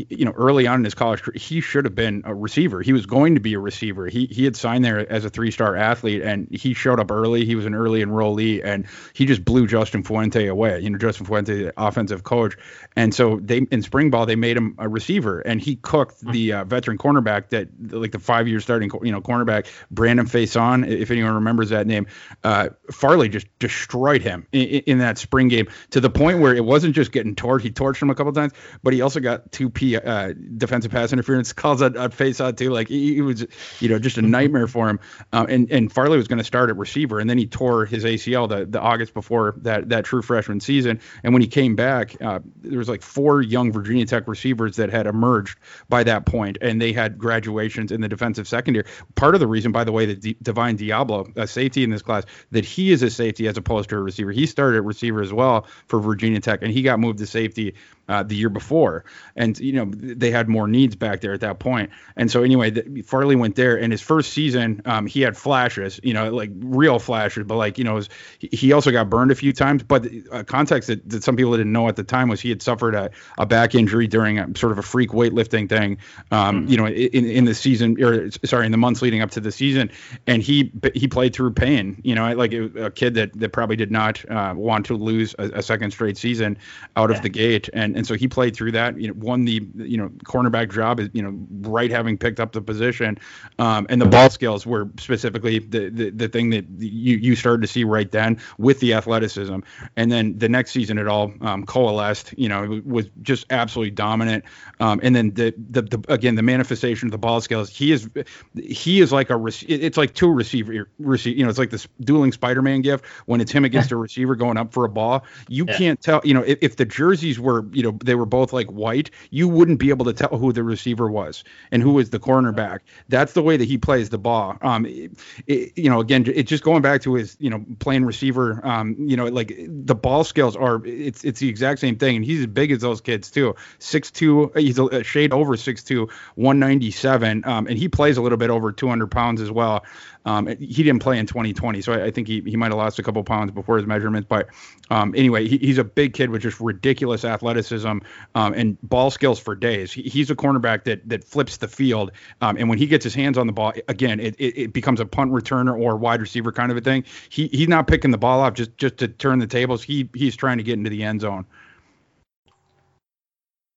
[0.09, 2.81] you know, early on in his college career, he should have been a receiver.
[2.81, 4.07] He was going to be a receiver.
[4.07, 7.45] He he had signed there as a three-star athlete, and he showed up early.
[7.45, 10.79] He was an early enrollee, and he just blew Justin Fuente away.
[10.79, 12.55] You know, Justin Fuente, the offensive coach,
[12.95, 16.31] and so they in spring ball they made him a receiver, and he cooked hmm.
[16.31, 21.11] the uh, veteran cornerback that like the five-year starting you know cornerback Brandon Facyson, if
[21.11, 22.07] anyone remembers that name.
[22.43, 26.63] Uh, Farley just destroyed him in, in, that spring game to the point where it
[26.63, 27.61] wasn't just getting torched.
[27.61, 31.13] He torched him a couple times, but he also got two P uh, defensive pass
[31.13, 32.69] interference calls on, on face out too.
[32.71, 33.45] Like he, he, was,
[33.79, 34.99] you know, just a nightmare for him.
[35.33, 38.03] Um, and and Farley was going to start at receiver, and then he tore his
[38.03, 40.99] ACL the, the August before that that true freshman season.
[41.23, 44.89] And when he came back, uh, there was like four young Virginia Tech receivers that
[44.89, 48.85] had emerged by that point, and they had graduations in the defensive secondary.
[49.15, 52.01] Part of the reason, by the way, that D- Divine Deablo, a safety in this
[52.01, 54.31] class, that he is a safety as opposed to a receiver.
[54.31, 57.75] He started at receiver as well for Virginia Tech, and he got moved to safety
[58.07, 61.59] uh, the year before, and you know they had more needs back there at that
[61.59, 61.89] point.
[62.15, 65.99] And so anyway, the, Farley went there, and his first season, um, he had flashes,
[66.03, 68.09] you know, like real flashes, but like you know, was,
[68.39, 69.83] he also got burned a few times.
[69.83, 72.61] But uh, context that, that some people didn't know at the time was he had
[72.61, 75.97] suffered a, a back injury during a sort of a freak weightlifting thing,
[76.31, 76.71] um, mm-hmm.
[76.71, 79.51] you know, in in the season or sorry, in the months leading up to the
[79.51, 79.91] season,
[80.27, 83.91] and he he played through pain, you know, like a kid that that probably did
[83.91, 86.57] not uh, want to lose a, a, second straight season
[86.95, 87.15] out yeah.
[87.15, 88.99] of the gate, and and so he played through that.
[88.99, 90.99] You know, won the you know cornerback job.
[90.99, 91.33] Is you know,
[91.69, 93.17] right having picked up the position,
[93.57, 97.61] um, and the ball skills were specifically the, the the thing that you you started
[97.61, 99.59] to see right then with the athleticism.
[99.95, 102.33] And then the next season, it all um, coalesced.
[102.37, 104.45] You know, it was just absolutely dominant.
[104.79, 107.69] Um, and then the, the the again the manifestation of the ball skills.
[107.69, 108.09] He is
[108.55, 111.37] he is like a it's like two receiver receive.
[111.37, 114.57] You know, it's like this dueling Spider-Man gift when it's him against a receiver going
[114.57, 115.25] up for a ball.
[115.47, 115.77] You yeah.
[115.77, 116.21] can't tell.
[116.23, 119.47] You know, if, if the jerseys were you know they were both like white, you
[119.49, 122.79] wouldn't be able to tell who the receiver was and who was the cornerback.
[123.07, 124.57] That's the way that he plays the ball.
[124.61, 125.11] Um, it,
[125.47, 128.65] it, you know, again, it's just going back to his, you know, playing receiver.
[128.65, 132.25] Um, you know, like the ball skills are, it's it's the exact same thing, and
[132.25, 133.55] he's as big as those kids too.
[133.79, 138.37] Six two, he's a shade over six two, 197, um, and he plays a little
[138.37, 139.83] bit over 200 pounds as well.
[140.25, 142.99] Um, he didn't play in 2020, so I, I think he, he might have lost
[142.99, 144.27] a couple pounds before his measurements.
[144.29, 144.49] But
[144.89, 147.99] um, anyway, he, he's a big kid with just ridiculous athleticism
[148.35, 149.91] um, and ball skills for days.
[149.91, 152.11] He, he's a cornerback that that flips the field,
[152.41, 154.99] um, and when he gets his hands on the ball, again, it, it, it, becomes
[154.99, 157.03] a punt returner or wide receiver kind of a thing.
[157.29, 159.83] He he's not picking the ball off just just to turn the tables.
[159.83, 161.45] He he's trying to get into the end zone.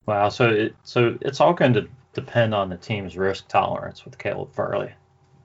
[0.06, 0.28] Wow.
[0.28, 4.52] So it so it's all going to depend on the team's risk tolerance with Caleb
[4.52, 4.92] Farley.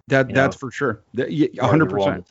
[0.08, 1.04] That you that's know, for sure.
[1.60, 2.28] hundred percent.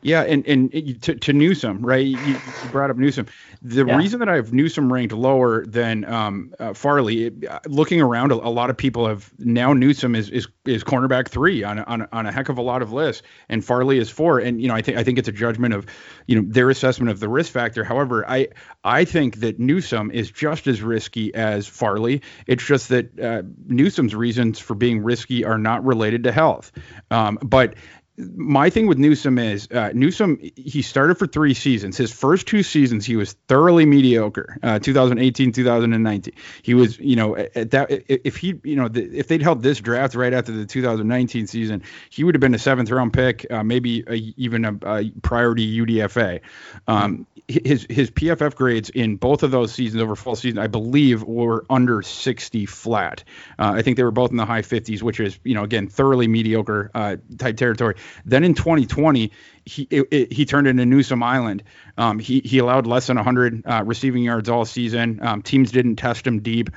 [0.00, 2.06] Yeah, and and to, to Newsome, right?
[2.06, 2.38] You, you
[2.70, 3.26] brought up Newsome.
[3.62, 3.96] The yeah.
[3.96, 8.30] reason that I have Newsome ranked lower than um, uh, Farley, it, uh, looking around,
[8.30, 12.02] a, a, lot of people have now Newsome is is, is cornerback three on on
[12.02, 14.38] a, on a heck of a lot of lists, and Farley is four.
[14.38, 15.86] And you know, I think I think it's a judgment of
[16.28, 17.82] you know their assessment of the risk factor.
[17.82, 18.48] However, I
[18.84, 22.22] I think that Newsome is just as risky as Farley.
[22.46, 26.70] It's just that uh, Newsome's reasons for being risky are not related to health.
[27.10, 27.74] Um, but
[28.18, 31.96] my thing with Newsome is uh, Newsome he started for three seasons.
[31.96, 34.58] His first two seasons he was thoroughly mediocre.
[34.62, 36.34] Uh, 2018, 2019.
[36.62, 39.80] He was you know at that if he you know the, if they'd held this
[39.80, 43.62] draft right after the 2019 season, he would have been a seventh round pick, uh,
[43.62, 46.40] maybe a, even a, a priority UDFA.
[46.88, 51.22] Um, his his PFF grades in both of those seasons over full season, I believe,
[51.22, 53.24] were under 60 flat.
[53.58, 55.88] Uh, I think they were both in the high 50s, which is you know again
[55.88, 57.94] thoroughly mediocre uh, type territory.
[58.24, 59.32] Then in 2020,
[59.64, 61.62] he it, it, he turned into Newsome Island.
[61.96, 65.20] Um, he he allowed less than 100 uh, receiving yards all season.
[65.22, 66.70] Um, teams didn't test him deep.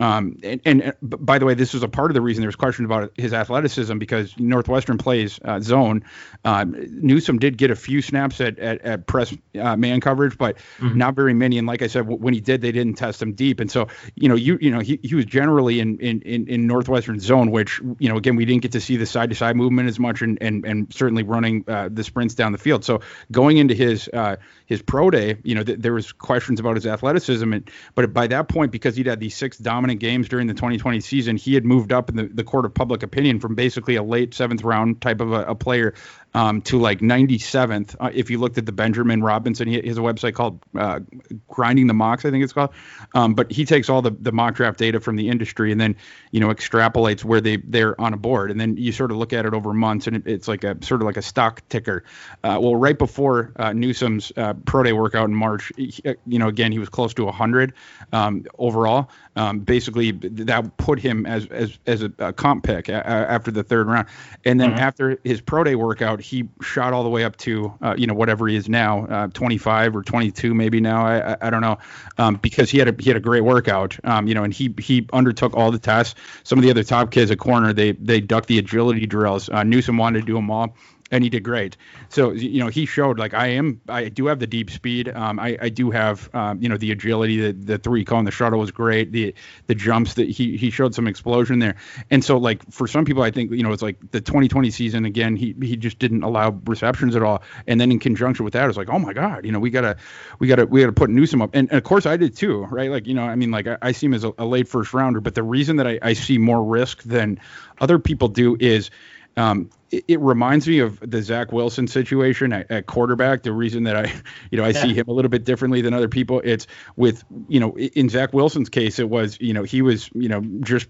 [0.00, 2.56] Um, and, and, by the way, this was a part of the reason there was
[2.56, 6.04] questions about his athleticism because Northwestern plays uh, zone.
[6.44, 10.56] Uh, Newsome did get a few snaps at, at, at press uh, man coverage, but
[10.78, 10.98] mm-hmm.
[10.98, 11.58] not very many.
[11.58, 13.60] And like I said, w- when he did, they didn't test him deep.
[13.60, 13.86] And so,
[14.16, 17.52] you know, you you know, he, he was generally in, in, in, in Northwestern zone,
[17.52, 20.00] which, you know, again, we didn't get to see the side to side movement as
[20.00, 22.84] much and, and, and certainly running uh, the sprints down the field.
[22.84, 24.36] So going into his uh,
[24.66, 27.52] his pro day, you know, th- there was questions about his athleticism.
[27.52, 30.54] And, but by that point, because he'd had these six dominant dominant games during the
[30.54, 33.96] 2020 season, he had moved up in the, the court of public opinion from basically
[33.96, 35.92] a late seventh round type of a, a player
[36.34, 37.96] um, to like 97th.
[37.98, 41.00] Uh, if you looked at the Benjamin Robinson, he, has a website called uh,
[41.48, 42.70] Grinding the Mocks, I think it's called.
[43.14, 45.96] Um, but he takes all the, the mock draft data from the industry and then
[46.34, 49.32] you know extrapolates where they they're on a board, and then you sort of look
[49.32, 52.02] at it over months, and it, it's like a sort of like a stock ticker.
[52.42, 56.40] Uh, well, right before uh, Newsome's uh, pro day workout in March, he, uh, you
[56.40, 57.72] know, again he was close to 100
[58.12, 59.10] um, overall.
[59.36, 63.52] Um, basically, that put him as as as a, a comp pick a, a, after
[63.52, 64.08] the third round,
[64.44, 64.80] and then mm-hmm.
[64.80, 68.14] after his pro day workout he shot all the way up to uh, you know
[68.14, 71.04] whatever he is now, uh, 25 or 22 maybe now.
[71.04, 71.78] I I, I don't know,
[72.18, 73.98] um, because he had a he had a great workout.
[74.04, 76.14] Um, you know, and he he undertook all the tests.
[76.42, 79.48] Some of the other top kids at corner they they ducked the agility drills.
[79.48, 80.74] Uh, Newsome wanted to do them all
[81.14, 81.76] and he did great.
[82.08, 85.08] So you know he showed like I am I do have the deep speed.
[85.08, 87.40] Um, I, I do have um, you know the agility.
[87.40, 89.12] The the three cone the shuttle was great.
[89.12, 89.32] The
[89.68, 91.76] the jumps that he he showed some explosion there.
[92.10, 95.04] And so like for some people I think you know it's like the 2020 season
[95.04, 97.42] again he he just didn't allow receptions at all.
[97.68, 99.96] And then in conjunction with that it's like oh my god you know we gotta
[100.40, 101.50] we gotta we gotta put Newsome up.
[101.54, 103.78] And, and of course I did too right like you know I mean like I,
[103.80, 105.20] I see him as a, a late first rounder.
[105.20, 107.38] But the reason that I, I see more risk than
[107.80, 108.90] other people do is
[109.36, 113.42] um, it, it, reminds me of the Zach Wilson situation at, at, quarterback.
[113.42, 114.12] The reason that I,
[114.50, 114.82] you know, I yeah.
[114.82, 116.40] see him a little bit differently than other people.
[116.44, 116.66] It's
[116.96, 120.40] with, you know, in Zach Wilson's case, it was, you know, he was, you know,
[120.60, 120.88] just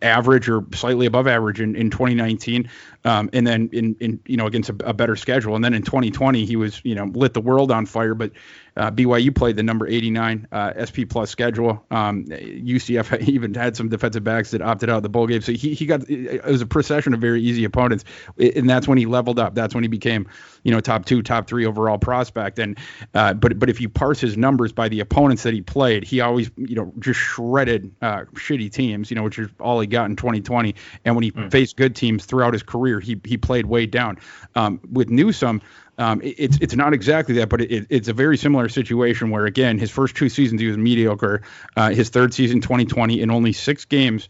[0.00, 2.70] average or slightly above average in, in 2019.
[3.04, 5.54] Um, and then in, in, you know, against a, a, better schedule.
[5.54, 8.32] And then in 2020, he was, you know, lit the world on fire, but
[8.76, 11.84] uh, BYU played the number 89 uh, SP plus schedule.
[11.90, 15.40] Um, UCF even had some defensive backs that opted out of the bowl game.
[15.40, 18.04] So he, he got it was a procession of very easy opponents,
[18.38, 19.54] and that's when he leveled up.
[19.54, 20.28] That's when he became,
[20.62, 22.58] you know, top two, top three overall prospect.
[22.58, 22.78] And
[23.14, 26.20] uh, but but if you parse his numbers by the opponents that he played, he
[26.20, 29.10] always you know just shredded uh, shitty teams.
[29.10, 30.74] You know, which is all he got in 2020.
[31.04, 31.50] And when he mm.
[31.50, 34.18] faced good teams throughout his career, he he played way down.
[34.54, 35.62] Um, with Newsome.
[35.98, 39.46] Um, it, it's it's not exactly that, but it, it's a very similar situation where
[39.46, 41.42] again his first two seasons he was mediocre.
[41.74, 44.28] Uh, his third season 2020 in only six games.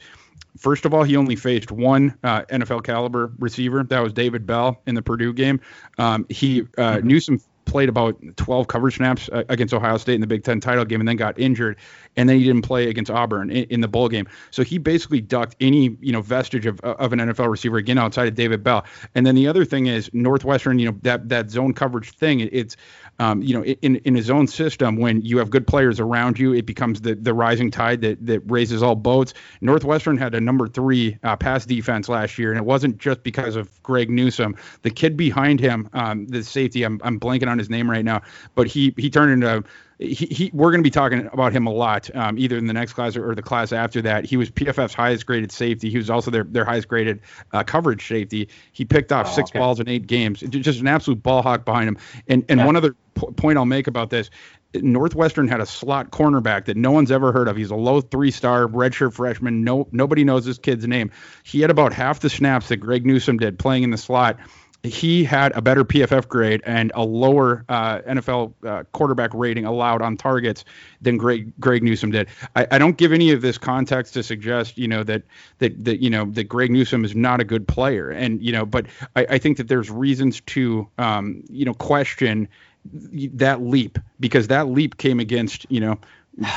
[0.57, 3.84] First of all, he only faced one uh, NFL caliber receiver.
[3.84, 5.61] That was David Bell in the Purdue game.
[5.99, 6.64] Um, he uh,
[6.97, 7.07] mm-hmm.
[7.07, 10.84] Newsome played about 12 coverage snaps uh, against Ohio State in the Big Ten title
[10.84, 11.76] game, and then got injured,
[12.16, 14.26] and then he didn't play against Auburn in, in the bowl game.
[14.51, 18.28] So he basically ducked any you know vestige of of an NFL receiver again outside
[18.28, 18.84] of David Bell.
[19.14, 22.41] And then the other thing is Northwestern, you know that that zone coverage thing.
[22.41, 22.76] it's
[23.19, 26.53] um, you know, in in his own system, when you have good players around you,
[26.53, 29.33] it becomes the the rising tide that that raises all boats.
[29.61, 33.57] Northwestern had a number three uh, pass defense last year, and it wasn't just because
[33.57, 34.57] of Greg Newsome.
[34.83, 38.23] The kid behind him, um, the safety, I'm I'm blanking on his name right now,
[38.55, 39.64] but he he turned into
[39.99, 42.74] he, he, we're going to be talking about him a lot, um, either in the
[42.74, 44.26] next class or, or, the class after that.
[44.26, 45.88] He was PFF's highest graded safety.
[45.88, 47.20] He was also their, their highest graded
[47.53, 48.49] uh, coverage safety.
[48.72, 49.59] He picked off oh, six okay.
[49.59, 50.40] balls in eight games.
[50.40, 51.99] Just an absolute ball hawk behind him.
[52.28, 52.66] And and yeah.
[52.66, 54.30] one other p- point I'll make about this.
[54.74, 57.57] Northwestern had a slot cornerback that no one's ever heard of.
[57.57, 59.64] He's a low three-star redshirt freshman.
[59.64, 61.11] No, nobody knows this kid's name.
[61.42, 64.38] He had about half the snaps that Greg Newsome did playing in the slot
[64.87, 70.03] he had a better PFF grade and a lower uh, NFL uh, quarterback rating allowed
[70.03, 70.64] on targets
[71.01, 72.28] than Greg Greg Newsome did.
[72.55, 75.22] I, I, don't give any of this context to suggest you know that
[75.59, 78.66] that that you know that Greg Newsome is not a good player, and you know,
[78.66, 82.49] but I, I think that there's reasons to um, you know question
[82.93, 85.99] that leap because that leap came against you know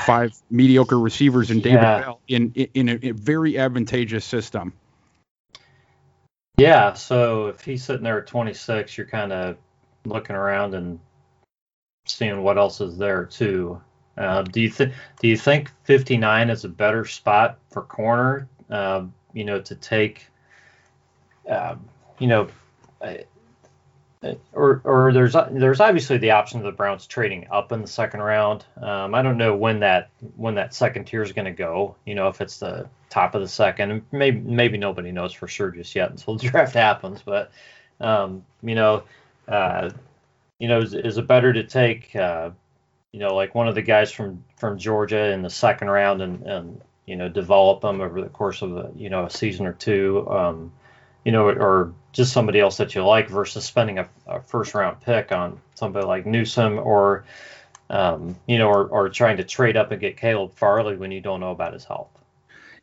[0.05, 2.01] five mediocre receivers and David yeah.
[2.01, 4.73] Bell in in a, a very advantageous system.
[6.59, 9.57] Yeah, so if he's sitting there at 26, you're kind of
[10.05, 10.99] looking around and
[12.05, 13.81] seeing what else is there too.
[14.17, 18.49] Uh, do you think do you think 59 is a better spot for corner?
[18.69, 20.27] Uh, you know, to take,
[21.49, 21.75] uh,
[22.17, 22.49] you know,
[24.53, 28.21] or or there's there's obviously the option of the Browns trading up in the second
[28.21, 28.65] round.
[28.81, 31.95] Um, I don't know when that when that second tier is going to go.
[32.05, 35.71] You know, if it's the top of the second, maybe maybe nobody knows for sure
[35.71, 37.21] just yet until the draft happens.
[37.21, 37.51] But
[38.01, 39.03] um, you know,
[39.47, 39.91] uh,
[40.59, 42.49] you know, is, is, it better to take uh,
[43.13, 46.45] you know like one of the guys from from Georgia in the second round and
[46.45, 49.73] and you know develop them over the course of a you know a season or
[49.73, 50.29] two?
[50.29, 50.73] Um,
[51.23, 55.01] you know, or just somebody else that you like versus spending a, a first round
[55.01, 57.25] pick on somebody like Newsome or,
[57.89, 61.21] um, you know, or, or trying to trade up and get Caleb Farley when you
[61.21, 62.18] don't know about his health.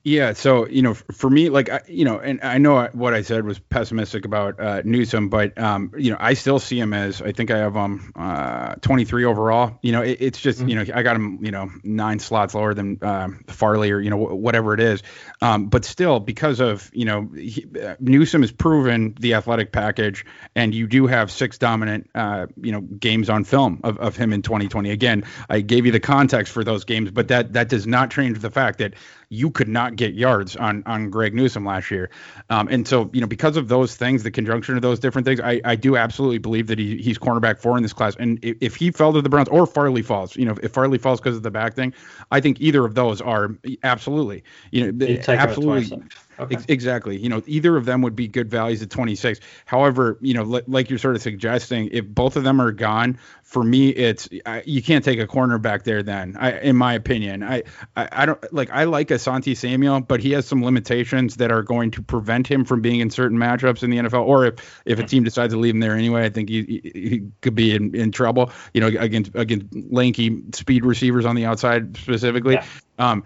[0.07, 3.45] Yeah, so you know, for me, like you know, and I know what I said
[3.45, 7.33] was pessimistic about uh, Newsome, but um, you know, I still see him as I
[7.33, 9.81] think I have him uh, 23 overall.
[9.83, 10.69] You know, it, it's just mm-hmm.
[10.69, 14.11] you know I got him you know nine slots lower than uh, Farley or you
[14.11, 15.03] know whatever it is,
[15.43, 20.25] um, but still because of you know he, uh, Newsome has proven the athletic package,
[20.55, 24.33] and you do have six dominant uh, you know games on film of, of him
[24.33, 24.89] in 2020.
[24.89, 28.39] Again, I gave you the context for those games, but that that does not change
[28.39, 28.95] the fact that
[29.29, 32.11] you could not get yards on on Greg Newsome last year.
[32.51, 35.41] Um, and so, you know, because of those things, the conjunction of those different things,
[35.41, 38.15] I, I do absolutely believe that he, he's cornerback four in this class.
[38.17, 40.99] And if, if he fell to the Browns or Farley falls, you know, if Farley
[40.99, 41.93] falls because of the back thing,
[42.31, 43.51] I think either of those are
[43.83, 46.03] absolutely, you know, absolutely.
[46.39, 46.57] Okay.
[46.69, 47.17] exactly.
[47.17, 49.41] You know, either of them would be good values at 26.
[49.65, 53.63] However, you know, like you're sort of suggesting, if both of them are gone, for
[53.63, 56.03] me, it's I, you can't take a cornerback there.
[56.03, 57.63] Then, I, in my opinion, I,
[57.97, 61.63] I, I don't like I like Asante Samuel, but he has some limitations that are
[61.63, 64.27] going to prevent him from being in certain matchups in the NFL.
[64.27, 65.07] Or if if a mm-hmm.
[65.07, 68.11] team decides to leave him there anyway, I think he, he could be in, in
[68.11, 68.51] trouble.
[68.75, 72.55] You know, against against lanky speed receivers on the outside specifically.
[72.55, 72.67] Yeah.
[72.99, 73.25] Um,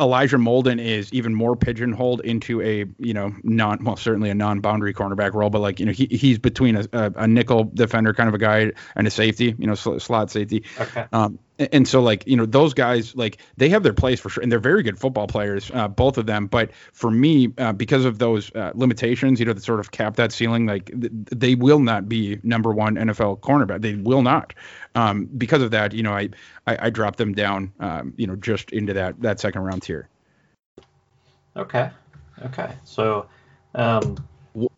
[0.00, 4.94] Elijah Molden is even more pigeonholed into a you know non well certainly a non-boundary
[4.94, 8.28] cornerback role, but like you know he he's between a, a, a nickel defender kind
[8.28, 10.64] of a guy and a safety, you know slot safety.
[10.80, 11.06] Okay.
[11.12, 14.42] Um, and so like you know those guys like they have their place for sure
[14.42, 18.04] and they're very good football players uh, both of them but for me uh, because
[18.04, 21.54] of those uh, limitations you know that sort of cap that ceiling like th- they
[21.54, 23.82] will not be number one nfl cornerback.
[23.82, 24.54] They will not.
[24.94, 26.28] Um, because of that you know i
[26.66, 30.08] i, I dropped them down um, you know just into that that second round tier.
[31.56, 31.90] Okay.
[32.44, 32.72] Okay.
[32.84, 33.26] So
[33.74, 34.16] um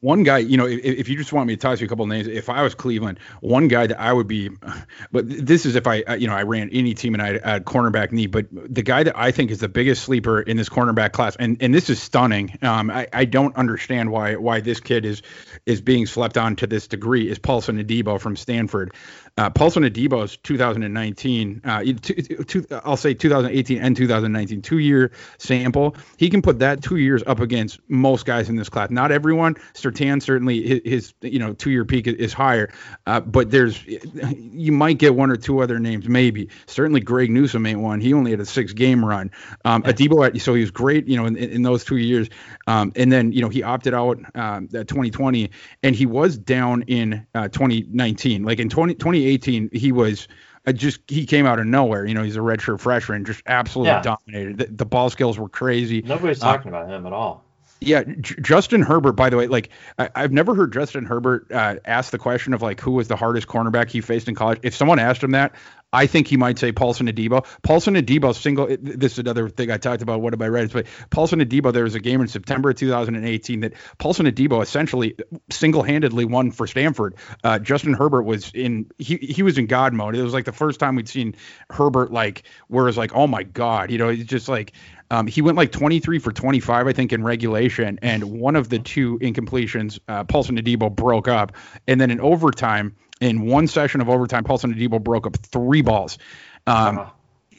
[0.01, 2.07] one guy, you know, if, if, you just want me to toss you a couple
[2.07, 4.51] names, if I was Cleveland, one guy that I would be,
[5.13, 8.13] but this is if I, you know, I ran any team and I had cornerback
[8.13, 11.37] need, but the guy that I think is the biggest sleeper in this cornerback class,
[11.37, 12.59] and and this is stunning.
[12.63, 15.23] Um, I, I don't understand why why this kid is
[15.67, 17.29] is being slept on to this degree.
[17.29, 18.95] Is Paulson Adebo from Stanford?
[19.37, 25.97] Uh, Paulson Adebo's 2019, uh, two, two, I'll say 2018 and 2019, two year sample.
[26.17, 28.91] He can put that two years up against most guys in this class.
[28.91, 32.73] Not everyone, Surtain certainly his, his you know two year peak is higher,
[33.07, 36.49] uh, but there's you might get one or two other names maybe.
[36.67, 38.01] Certainly Greg Newsome ain't one.
[38.01, 39.31] He only had a six game run.
[39.65, 39.83] Um.
[39.83, 42.29] Adebo, so he was great you know in, in those two years,
[42.67, 45.51] um, and then you know he opted out um, 2020
[45.83, 48.45] and he was down in uh, 2019.
[48.45, 50.29] Like in 20, 2018 he was
[50.67, 52.05] I just he came out of nowhere.
[52.05, 54.03] You know, he's a redshirt freshman, just absolutely yeah.
[54.03, 54.59] dominated.
[54.59, 56.03] The, the, ball skills were crazy.
[56.03, 57.45] Nobody's uh, talking about him at all.
[57.81, 59.13] Yeah, J- Justin Herbert.
[59.13, 62.61] By the way, like I, have never heard Justin Herbert uh, ask the question of
[62.61, 64.61] like who was the hardest cornerback he faced in college.
[64.63, 65.55] If someone asked him that,
[65.93, 67.45] I think he might say Paulson Adebo.
[67.63, 68.69] Paulson Adebo single.
[68.81, 70.21] This is another thing I talked about.
[70.21, 70.73] What have I read?
[70.73, 71.73] But Paulson Adebo.
[71.73, 75.17] There was a game in September of 2018 that Paulson Adebo essentially
[75.51, 77.17] single-handedly won for Stanford.
[77.43, 78.87] Uh, Justin Herbert was in.
[78.99, 80.15] He he was in God mode.
[80.15, 81.35] It was like the first time we'd seen
[81.71, 84.73] Herbert like where it's like, oh my God, you know, he's just like.
[85.13, 88.79] Um, he went like 23 for 25, I think, in regulation, and one of the
[88.79, 91.51] two incompletions, uh, Paulson Adebo broke up,
[91.89, 96.19] and then in overtime, in one session of overtime, Paulson Adebo broke up three balls.
[96.67, 97.11] Um, uh-huh.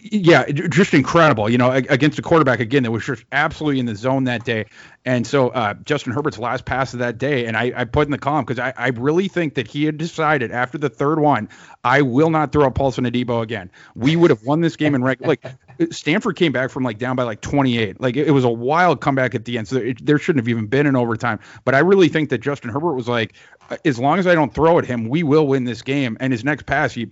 [0.03, 1.47] Yeah, just incredible.
[1.47, 4.65] You know, against a quarterback again that was just absolutely in the zone that day.
[5.05, 8.11] And so uh, Justin Herbert's last pass of that day, and I, I put in
[8.11, 11.49] the column because I, I really think that he had decided after the third one,
[11.83, 13.69] I will not throw up Paulson Adebo again.
[13.93, 15.29] We would have won this game in regular.
[15.29, 15.45] like
[15.89, 17.99] Stanford came back from like down by like 28.
[17.99, 19.67] Like it, it was a wild comeback at the end.
[19.67, 21.39] So it, there shouldn't have even been an overtime.
[21.65, 23.33] But I really think that Justin Herbert was like,
[23.69, 26.17] uh, as long as I don't throw at him, we will win this game.
[26.19, 27.07] And his next pass, he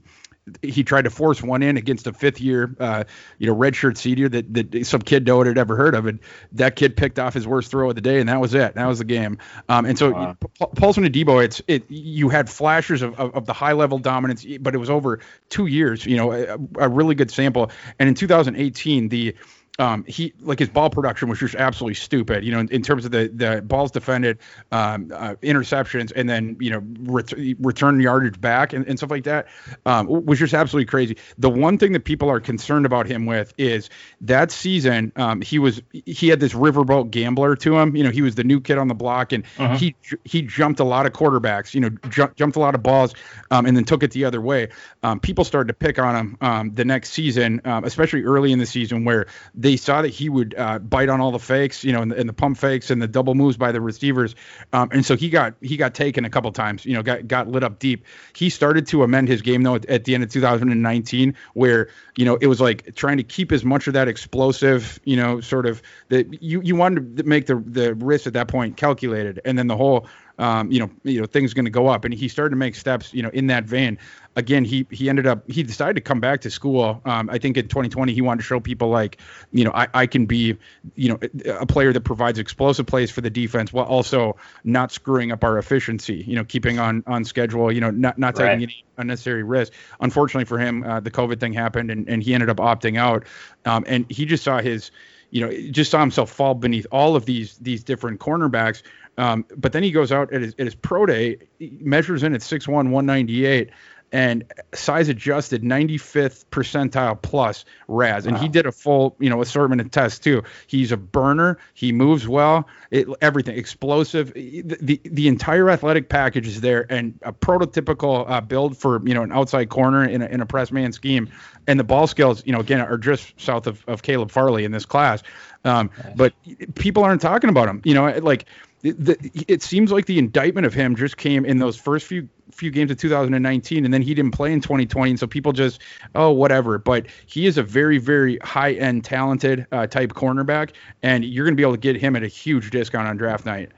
[0.62, 3.04] he tried to force one in against a fifth year, uh,
[3.38, 6.06] you know, redshirt senior that, that some kid no one had ever heard of.
[6.06, 6.20] And
[6.54, 8.76] that kid picked off his worst throw of the day, and that was it.
[8.76, 9.38] That was the game.
[9.68, 10.36] Um, and so.
[10.40, 11.90] P- Paulson Adebo, it's it.
[11.90, 15.20] You had flashes of, of, of, the high level dominance, but it was over
[15.50, 16.06] two years.
[16.06, 17.72] You know, a, a really good sample.
[17.98, 19.36] And in 2018, the
[19.80, 22.44] um, he like his ball production was just absolutely stupid.
[22.44, 24.38] You know, in, in terms of the the balls defended,
[24.72, 29.24] um, uh, interceptions, and then you know ret- return yardage back and, and stuff like
[29.24, 29.48] that
[29.86, 31.18] um, was just absolutely crazy.
[31.38, 33.90] The one thing that people are concerned about him with is
[34.22, 37.96] that season um, he was he had this riverboat gambler to him.
[37.96, 39.78] You know, he was the new kid on the block, and uh-huh.
[39.78, 41.74] he he jumped a lot of quarterbacks.
[41.74, 43.14] You know, ju- jumped a lot of balls,
[43.50, 44.68] um, and then took it the other way.
[45.04, 49.06] Um, people started to pick on him the next season, especially early in the season
[49.06, 52.02] where they they saw that he would uh, bite on all the fakes, you know,
[52.02, 54.34] and, and, the pump fakes and the double moves by the receivers,
[54.74, 57.48] um, and so he got he got taken a couple times, you know, got got
[57.48, 58.04] lit up deep.
[58.34, 62.26] He started to amend his game though at, at the end of 2019, where you
[62.26, 65.68] know it was like trying to keep as much of that explosive, you know, sort
[65.68, 69.56] of that you you wanted to make the the risk at that point calculated, and
[69.56, 70.08] then the whole
[70.40, 72.06] um, you know, you know, things going to go up.
[72.06, 74.00] And he started to make steps, you know, in that vein.
[74.36, 77.02] Again, he he ended up he decided to come back to school.
[77.04, 79.18] Um, I think in 2020 he wanted to show people like,
[79.52, 80.58] you know, I, I can be,
[80.96, 81.20] you know,
[81.60, 85.58] a player that provides explosive plays for the defense while also not screwing up our
[85.58, 86.24] efficiency.
[86.26, 87.70] You know, keeping on on schedule.
[87.72, 88.62] You know, not not taking right.
[88.62, 89.74] any unnecessary risk.
[90.00, 93.26] Unfortunately for him, uh, the COVID thing happened and and he ended up opting out.
[93.66, 94.92] Um, and he just saw his
[95.32, 98.82] you know, just saw himself fall beneath all of these these different cornerbacks
[99.18, 102.42] um, but then he goes out at his, at his pro day, measures in at
[102.42, 103.70] 6'1, 198,
[104.12, 104.44] and
[104.74, 108.26] size adjusted 95th percentile plus RAS.
[108.26, 108.42] And wow.
[108.42, 110.44] he did a full, you know, assortment of tests too.
[110.68, 111.60] He's a burner.
[111.74, 112.68] He moves well.
[112.92, 114.34] It, everything explosive.
[114.34, 119.14] The, the, the entire athletic package is there, and a prototypical uh, build for you
[119.14, 121.30] know an outside corner in a, in a press man scheme.
[121.68, 124.72] And the ball skills, you know, again are just south of, of Caleb Farley in
[124.72, 125.22] this class.
[125.66, 126.14] Um, nice.
[126.16, 126.34] But
[126.76, 127.82] people aren't talking about him.
[127.84, 128.46] You know, like
[128.82, 132.72] the, it seems like the indictment of him just came in those first few few
[132.72, 135.82] games of 2019 and then he didn't play in 2020 and so people just
[136.16, 136.78] oh whatever.
[136.78, 140.72] But he is a very very high end talented uh, type cornerback
[141.04, 143.46] and you're going to be able to get him at a huge discount on draft
[143.46, 143.72] night.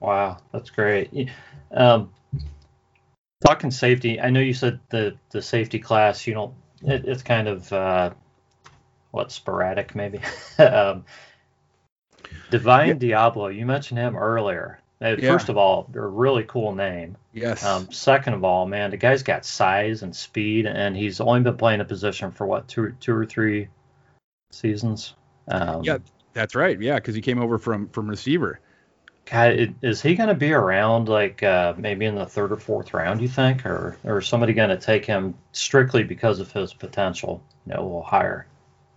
[0.00, 1.30] Wow that's great.
[1.72, 2.12] Um,
[3.46, 7.48] talking safety i know you said the the safety class you know it, it's kind
[7.48, 8.10] of uh,
[9.16, 10.20] what sporadic maybe?
[10.58, 11.04] Um,
[12.50, 13.16] Divine yeah.
[13.16, 14.80] Deablo, you mentioned him earlier.
[15.00, 15.16] Yeah.
[15.16, 17.16] First of all, a really cool name.
[17.34, 17.64] Yes.
[17.64, 21.56] Um, second of all, man, the guy's got size and speed, and he's only been
[21.56, 23.68] playing a position for what two, two or three
[24.50, 25.14] seasons.
[25.48, 25.98] Um, yeah,
[26.32, 26.80] that's right.
[26.80, 28.60] Yeah, because he came over from from receiver.
[29.26, 32.94] God, is he going to be around like uh, maybe in the third or fourth
[32.94, 33.20] round?
[33.20, 37.42] You think, or or is somebody going to take him strictly because of his potential?
[37.66, 38.46] You know, a little higher.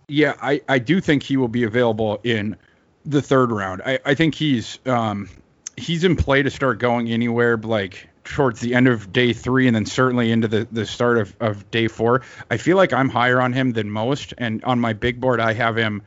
[0.08, 2.56] Yeah, I I do think he will be available in
[3.04, 3.82] the third round.
[3.84, 5.28] I, I think he's um,
[5.76, 9.74] he's in play to start going anywhere like towards the end of day three and
[9.74, 12.22] then certainly into the, the start of, of day four.
[12.50, 14.34] I feel like I'm higher on him than most.
[14.38, 16.02] And on my big board, I have him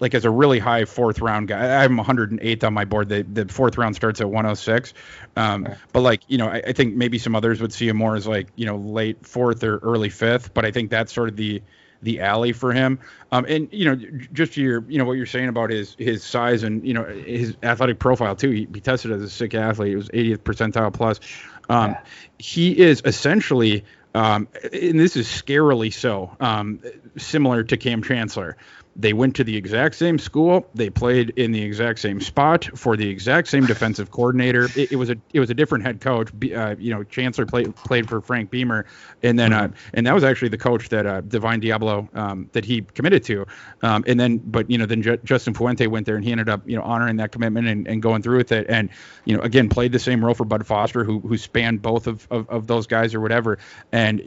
[0.00, 1.84] like as a really high fourth round guy.
[1.84, 3.08] I'm 108th on my board.
[3.08, 4.94] The the fourth round starts at 106.
[5.36, 5.76] Um, okay.
[5.92, 8.26] But like you know, I, I, think maybe some others would see him more as
[8.26, 10.54] like you know late fourth or early fifth.
[10.54, 11.62] But I think that's sort of the
[12.02, 12.98] the alley for him.
[13.32, 13.96] Um, and you know,
[14.32, 17.56] just your you know what you're saying about his his size and you know his
[17.62, 18.50] athletic profile too.
[18.50, 19.92] He, he tested as a sick athlete.
[19.92, 21.20] It was 80th percentile plus.
[21.68, 22.00] Um, yeah.
[22.38, 23.84] He is essentially
[24.14, 26.80] um, and this is scarily so, um,
[27.16, 28.56] similar to Kam Chancellor.
[29.00, 30.66] They went to the exact same school.
[30.74, 34.64] They played in the exact same spot for the exact same defensive coordinator.
[34.74, 36.30] It, it was a it was a different head coach.
[36.52, 38.86] Uh, you know, Chancellor played played for Frank Beamer,
[39.22, 42.64] and then uh, and that was actually the coach that uh, Divine Deablo um, that
[42.64, 43.46] he committed to.
[43.82, 46.48] Um, and then, but you know, then J- Justin Fuente went there, and he ended
[46.48, 48.66] up you know honoring that commitment and, and going through with it.
[48.68, 48.90] And
[49.24, 52.26] you know, again, played the same role for Bud Foster, who who spanned both of,
[52.32, 53.58] of, of those guys or whatever.
[53.92, 54.18] And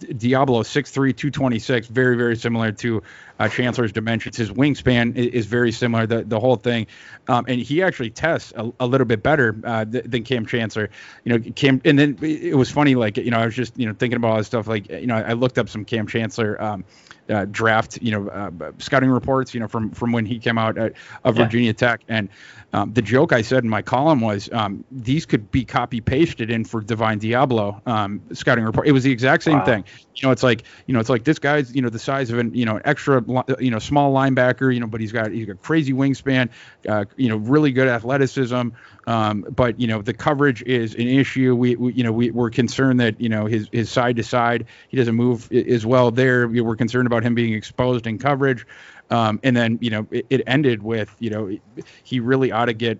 [0.00, 3.02] Deablo, 6'3", 226, very very similar to
[3.42, 4.36] uh, Chancellor's dimensions.
[4.36, 6.86] His wingspan is, is, very similar, the, the whole thing.
[7.28, 10.90] Um, and he actually tests a, a little bit better uh, th- than Kam Chancellor.
[11.24, 13.86] You know, Kam, and then it was funny, like, you know, I was just, you
[13.86, 14.68] know, thinking about all this stuff.
[14.68, 16.84] Like, you know, I looked up some Kam Chancellor um,
[17.28, 20.78] uh, draft, you know, uh, scouting reports, you know, from from when he came out
[20.78, 20.92] at,
[21.24, 21.44] of yeah.
[21.44, 22.02] Virginia Tech.
[22.08, 22.28] And
[22.72, 26.50] um, the joke I said in my column was um, these could be copy pasted
[26.50, 28.86] in for Divine Deablo um, scouting report.
[28.86, 29.64] It was the exact same wow.
[29.64, 29.84] thing.
[30.14, 32.38] You know, it's like you know, it's like this guy's you know the size of
[32.38, 33.22] an you know extra
[33.58, 34.72] you know small linebacker.
[34.72, 36.48] You know, but he's got he's got crazy wingspan.
[36.88, 38.68] Uh, you know, really good athleticism.
[39.06, 41.54] Um, but you know, the coverage is an issue.
[41.54, 44.66] We, we you know we, we're concerned that you know his his side to side
[44.88, 46.48] he doesn't move as well there.
[46.48, 48.66] We're concerned about him being exposed in coverage.
[49.12, 51.54] Um, and then you know it, it, ended with you know
[52.02, 52.98] he really ought to get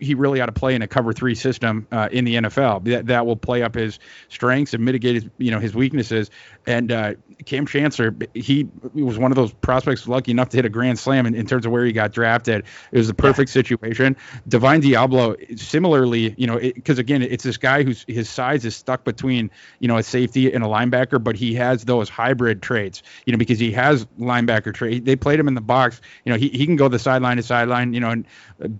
[0.00, 2.84] he really ought to play in a cover three system uh, in the NFL.
[2.84, 3.98] That that will play up his
[4.28, 6.30] strengths and mitigate his you know his weaknesses.
[6.66, 10.70] And uh, Kam Chancellor, he was one of those prospects lucky enough to hit a
[10.70, 12.64] grand slam in, in terms of where he got drafted.
[12.90, 13.54] It was the perfect yeah.
[13.54, 14.16] situation.
[14.48, 19.04] Divine Deablo, similarly, you know, because again, it's this guy whose his size is stuck
[19.04, 19.50] between
[19.80, 23.02] you know a safety and a linebacker, but he has those hybrid traits.
[23.26, 25.04] You know, because he has linebacker trait.
[25.04, 26.00] They played him in the box.
[26.24, 27.92] You know, he, he can go the sideline to sideline.
[27.92, 28.26] You know, and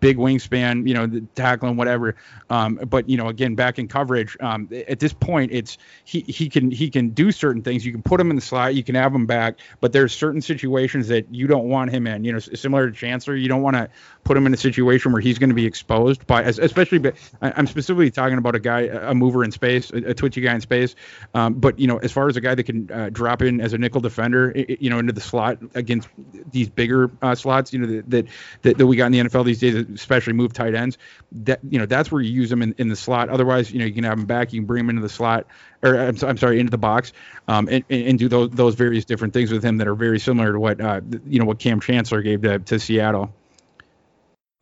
[0.01, 0.64] big wingspan.
[0.87, 2.17] You know, tackling whatever.
[2.49, 6.49] Um, but you know, again, back in coverage, um, at this point, it's he he
[6.49, 7.85] can he can do certain things things.
[7.85, 10.41] You can put him in the slot, you can have him back, but there's certain
[10.41, 12.25] situations that you don't want him in.
[12.25, 13.91] You know, similar to Chancellor, you don't want to
[14.23, 16.99] put him in a situation where he's going to be exposed by, especially.
[16.99, 20.55] But I'm specifically talking about a guy, a mover in space, a, a twitchy guy
[20.55, 20.95] in space.
[21.35, 23.73] Um, but you know, as far as a guy that can uh, drop in as
[23.73, 26.09] a nickel defender, you know, into the slot against
[26.51, 28.29] these bigger uh, slots, you know, that,
[28.63, 30.99] that that we got in the NFL these days, especially move tight ends.
[31.33, 33.29] That you know, that's where you use them in, in the slot.
[33.29, 35.47] Otherwise, you know, you can have them back, you can bring them into the slot,
[35.83, 37.13] or I'm, I'm sorry, into the box,
[37.49, 40.53] um, and, and do those those various different things with him that are very similar
[40.53, 43.33] to what uh, you know what Kam Chancellor gave to, to Seattle.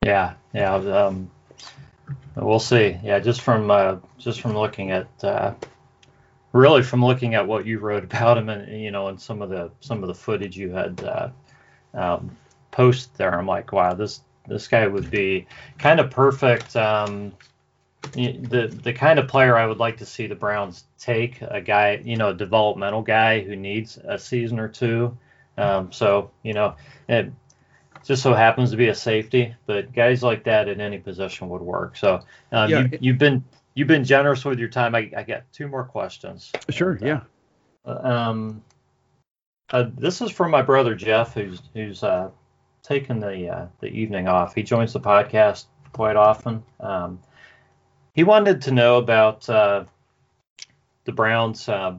[0.04, 0.74] Yeah, yeah.
[0.74, 1.30] Um,
[2.36, 2.98] we'll see.
[3.02, 5.54] Yeah, just from uh, just from looking at uh,
[6.52, 9.50] really from looking at what you wrote about him and you know and some of
[9.50, 11.28] the some of the footage you had uh,
[11.94, 12.36] um,
[12.72, 15.46] post there, I'm like, wow, this this guy would be
[15.78, 16.76] kind of perfect.
[16.76, 17.32] Um,
[18.12, 22.02] the the kind of player I would like to see the Browns take a guy,
[22.04, 25.16] you know, a developmental guy who needs a season or two.
[25.56, 26.74] Um, so you know,
[27.08, 27.32] it,
[28.04, 31.62] just so happens to be a safety, but guys like that in any position would
[31.62, 31.96] work.
[31.96, 32.20] So
[32.50, 34.94] um, yeah, you, have been you've been generous with your time.
[34.94, 36.50] I, I got two more questions.
[36.70, 36.92] Sure.
[36.92, 37.20] And, uh, yeah.
[37.92, 38.62] Um,
[39.70, 42.30] uh, this is from my brother Jeff, who's who's uh,
[42.82, 44.54] taken the uh, the evening off.
[44.54, 46.62] He joins the podcast quite often.
[46.80, 47.20] Um,
[48.14, 49.84] he wanted to know about uh,
[51.04, 51.68] the Browns.
[51.68, 51.96] Uh,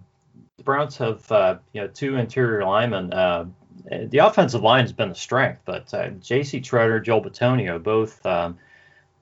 [0.57, 3.45] the Browns have uh, you know two interior linemen uh,
[3.89, 6.61] the offensive line has been the strength, but uh, J.C.
[6.61, 8.57] Tretter, Joel Bitonio, both um,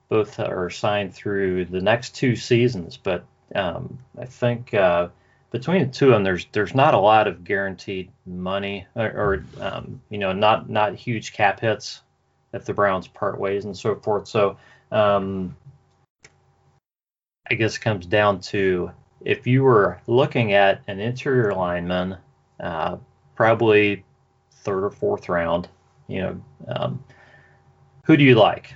[0.08, 2.96] both are signed through the next two seasons.
[2.96, 4.74] But um, I think
[5.52, 9.44] between the two of them, there's there's not a lot of guaranteed money, or, or
[9.60, 12.00] um, you know, not not huge cap hits
[12.52, 14.26] if the Browns part ways and so forth.
[14.26, 14.56] So
[14.90, 15.54] um,
[17.50, 18.90] I guess it comes down to
[19.24, 22.16] if you were looking at an interior lineman,
[22.58, 22.96] uh,
[23.36, 24.04] probably
[24.50, 25.68] third or fourth round.
[26.08, 27.04] You know, um,
[28.04, 28.74] who do you like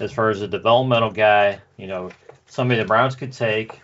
[0.00, 1.60] as far as a developmental guy?
[1.76, 2.10] You know,
[2.46, 3.80] somebody the Browns could take,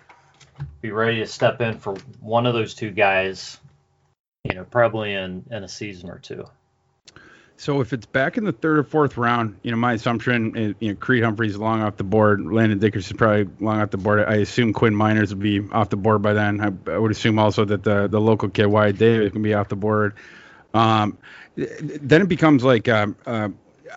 [0.80, 3.59] be ready to step in for one of those two guys.
[4.44, 6.44] You know, probably in in a season or two.
[7.57, 10.74] So if it's back in the third or fourth round, you know, my assumption is,
[10.80, 12.44] you know, Creed Humphrey's long off the board.
[12.44, 14.24] Landon Dickerson probably long off the board.
[14.26, 16.61] I assume Quinn Meinerz will be off the board by then.
[16.61, 19.68] I, I would assume also that the the local kid Wyatt Davis can be off
[19.68, 20.14] the board.
[20.74, 21.18] Um,
[21.55, 23.50] then it becomes like um, uh,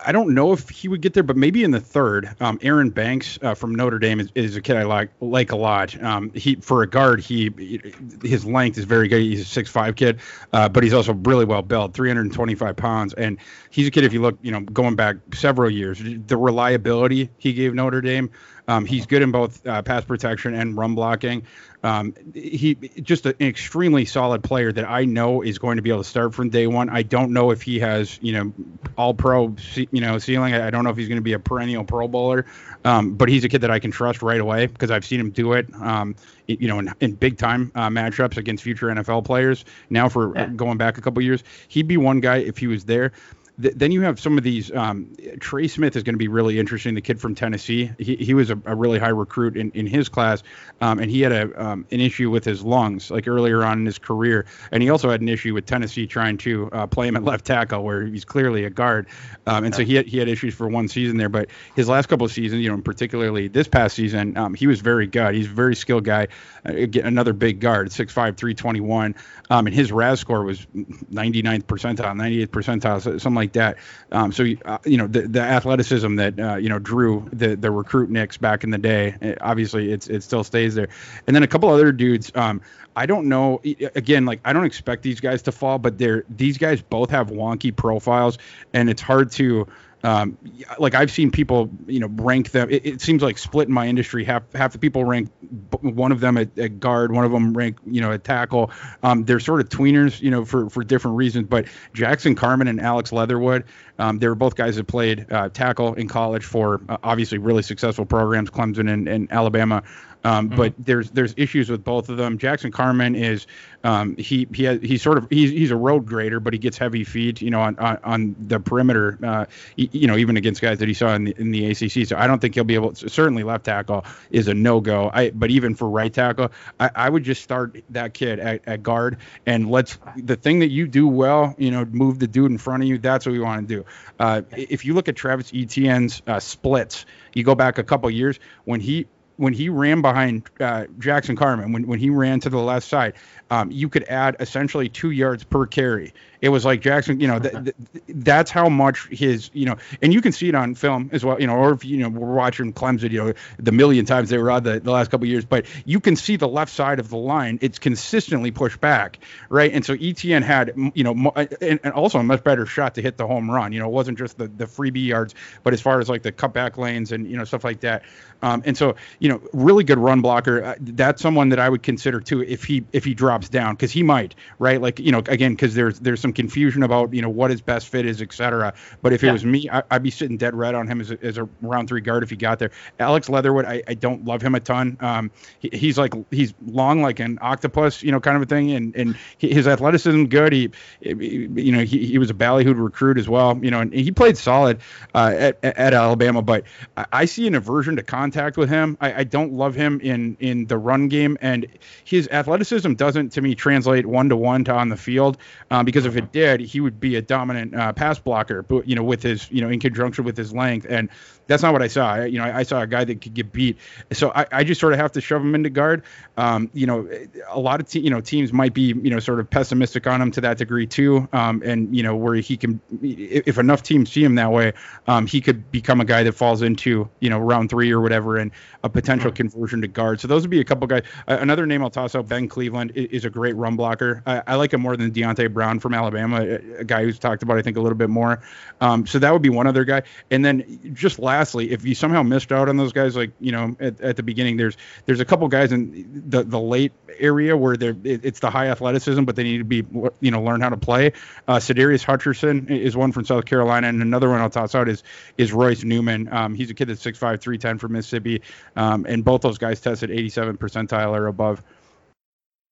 [0.04, 2.34] I don't know if he would get there, but maybe in the third.
[2.40, 5.56] Um, Aaron Banks uh, from Notre Dame is, is, a kid I like like a
[5.56, 6.00] lot.
[6.02, 7.80] Um, he for a guard, he
[8.22, 9.22] his length is very good.
[9.22, 10.20] He's a six five kid,
[10.52, 13.38] uh, but he's also really well built, 325 pounds, and
[13.70, 14.04] he's a kid.
[14.04, 18.30] If you look, you know, going back several years, the reliability he gave Notre Dame.
[18.68, 21.44] Um, he's good in both uh, pass protection and run blocking.
[21.86, 26.02] Um, he just an extremely solid player that I know is going to be able
[26.02, 26.90] to start from day one.
[26.90, 28.52] I don't know if he has, you know,
[28.98, 30.52] all pro, you know, ceiling.
[30.52, 32.44] I don't know if he's going to be a perennial Pro Bowler,
[32.84, 35.30] um, but he's a kid that I can trust right away because I've seen him
[35.30, 36.16] do it, um,
[36.48, 39.64] you know, in, in big time uh, matchups against future NFL players.
[39.88, 40.46] Now for yeah.
[40.48, 43.12] going back a couple years, he'd be one guy if he was there
[43.60, 44.72] th- then you have some of these.
[44.72, 46.94] Um, Trey Smith is going to be really interesting.
[46.94, 47.90] The kid from Tennessee.
[47.98, 50.42] He, he was a, a really high recruit in, in his class,
[50.80, 53.86] um, and he had a um, an issue with his lungs like earlier on in
[53.86, 57.16] his career, and he also had an issue with Tennessee trying to uh, play him
[57.16, 59.06] at left tackle where he's clearly a guard,
[59.46, 61.28] um, and so he had he had issues for one season there.
[61.28, 64.80] But his last couple of seasons, you know, particularly this past season, um, he was
[64.80, 65.34] very good.
[65.34, 66.28] He's a very skilled guy.
[66.64, 69.14] Uh, another big guard, 6'5", 321,
[69.50, 73.76] um, and his RAS score was 99th percentile, 98th percentile, something like like that.
[74.12, 77.70] Um, so uh, you know the, the athleticism that uh, you know drew the the
[77.70, 79.16] recruit Knicks back in the day.
[79.22, 80.88] Eh, obviously, it's it still stays there.
[81.26, 82.32] And then a couple other dudes.
[82.34, 82.60] Um,
[82.96, 83.60] I don't know.
[83.94, 87.28] Again, like I don't expect these guys to fall, but they're these guys both have
[87.28, 88.38] wonky profiles,
[88.72, 89.68] and it's hard to
[90.06, 90.38] um,
[90.78, 92.70] like I've seen people, you know, rank them.
[92.70, 94.22] It, it, seems like split in my industry.
[94.22, 95.32] Half half the people rank
[95.80, 98.70] one of them at, at guard, one of them rank, you know, at tackle.
[99.02, 101.48] Um, they're sort of tweeners, you know, for for different reasons.
[101.48, 103.64] But Jackson Carman and Alex Leatherwood,
[103.98, 107.62] um, they were both guys that played uh, tackle in college for uh, obviously really
[107.62, 109.82] successful programs, Clemson and, and Alabama.
[110.26, 110.56] Um, mm-hmm.
[110.56, 112.38] But there's there's issues with both of them.
[112.38, 113.46] Jackson Carman is
[113.84, 116.76] um, he he has, he's sort of he's he's a road grader, but he gets
[116.76, 119.44] heavy feet, you know, on on, on the perimeter, uh,
[119.76, 122.08] you know, even against guys that he saw in the in the ACC.
[122.08, 122.92] So I don't think he'll be able.
[122.92, 125.12] To, certainly, left tackle is a no go.
[125.14, 126.50] I but even for right tackle,
[126.80, 130.70] I, I would just start that kid at, at guard and let's the thing that
[130.70, 132.98] you do well, you know, move the dude in front of you.
[132.98, 133.84] That's what we want to do.
[134.18, 138.40] Uh, if you look at Travis Etienne's uh, splits, you go back a couple years
[138.64, 139.06] when he
[139.36, 143.14] when he ran behind uh, Jackson Carman, when, when he ran to the left side,
[143.50, 146.12] um, you could add essentially two yards per carry.
[146.40, 147.76] It was like Jackson, you know, th- th-
[148.08, 151.40] that's how much his, you know, and you can see it on film as well,
[151.40, 154.38] you know, or if you know we're watching Clemson, you know, the million times they
[154.38, 157.08] were on the, the last couple years, but you can see the left side of
[157.08, 159.18] the line; it's consistently pushed back,
[159.48, 159.72] right?
[159.72, 163.16] And so Etienne had, you know, and, and also a much better shot to hit
[163.16, 163.72] the home run.
[163.72, 166.32] You know, it wasn't just the the freebie yards, but as far as like the
[166.32, 168.02] cutback lanes and you know stuff like that.
[168.42, 170.62] Um, and so, you know, really good run blocker.
[170.62, 173.92] Uh, that's someone that I would consider too if he if he drops down because
[173.92, 174.80] he might, right?
[174.80, 177.88] Like you know, again, because there's there's some confusion about you know what his best
[177.88, 178.74] fit is, etc.
[179.00, 179.30] But if yeah.
[179.30, 181.48] it was me, I, would be sitting dead red on him as a, as a
[181.62, 182.72] round three guard if he got there.
[182.98, 184.96] Alex Leatherwood, I, I don't love him a ton.
[185.00, 188.72] Um, he, he's like he's long like an octopus, you know, kind of a thing,
[188.72, 190.52] and and his athleticism good.
[190.52, 190.70] He,
[191.00, 194.36] you know, he, he was a ballyhooed recruit as well, you know, and he played
[194.36, 194.80] solid
[195.14, 196.42] uh, at at Alabama.
[196.42, 196.64] But
[196.96, 198.96] I, I see an aversion to contact with him.
[199.00, 201.66] I, I don't love him in in the run game, and
[202.04, 205.38] his athleticism doesn't to me translate one to one to on the field.
[205.70, 208.94] Um, because if it did, he would be a dominant uh, pass blocker, but you
[208.94, 210.86] know, with his you know in conjunction with his length.
[210.88, 211.08] And
[211.46, 212.14] that's not what I saw.
[212.14, 213.78] I, you know, I, I, saw a guy that could get beat.
[214.12, 216.02] So I, I just sort of have to shove him into guard.
[216.36, 217.08] Um, you know,
[217.48, 220.20] a lot of te- you know teams might be you know sort of pessimistic on
[220.20, 221.28] him to that degree too.
[221.32, 224.72] Um, and you know where he can, if enough teams see him that way,
[225.06, 228.36] um, he could become a guy that falls into you know round three or whatever,
[228.36, 228.50] and
[228.82, 230.20] a potential conversion to guard.
[230.20, 231.02] So those would be a couple guys.
[231.28, 234.22] Uh, another name I'll toss out, Ben Cleveland, is, is a great run blocker.
[234.26, 237.42] I, I, like him more than Deonte Brown from Alabama, a, a, guy who's talked
[237.42, 238.40] about I think a little bit more.
[238.80, 240.02] Um, so that would be one other guy.
[240.30, 243.16] And then just lastly, if you somehow missed out on those guys.
[243.16, 246.58] Like you know, at, at the beginning, there's there's a couple guys in the the
[246.58, 249.84] late area where they're it, it's the high athleticism, but they need to be
[250.20, 251.12] you know learn how to play.
[251.46, 255.02] Uh, Sadarius Hutcherson is one from South Carolina, and another one I'll toss out is
[255.36, 256.32] is Royce Newman.
[256.32, 258.42] Um, he's a kid that's 6'5", 310 from Mississippi,
[258.74, 261.62] um, and both those guys tested 87 percentile or above.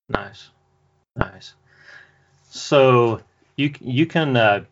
[0.09, 0.51] Nice,
[1.17, 1.55] nice.
[2.51, 3.21] So
[3.57, 4.65] you you can uh,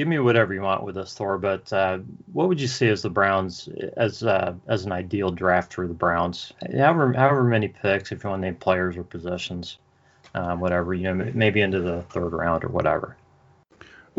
[0.00, 1.36] give me whatever you want with this, Thor.
[1.36, 1.98] But uh,
[2.32, 5.92] what would you see as the Browns as uh, as an ideal draft for the
[5.92, 6.54] Browns?
[6.74, 9.76] However, however many picks, if you want to name players or positions,
[10.34, 13.14] uh, whatever you know, maybe into the third round or whatever.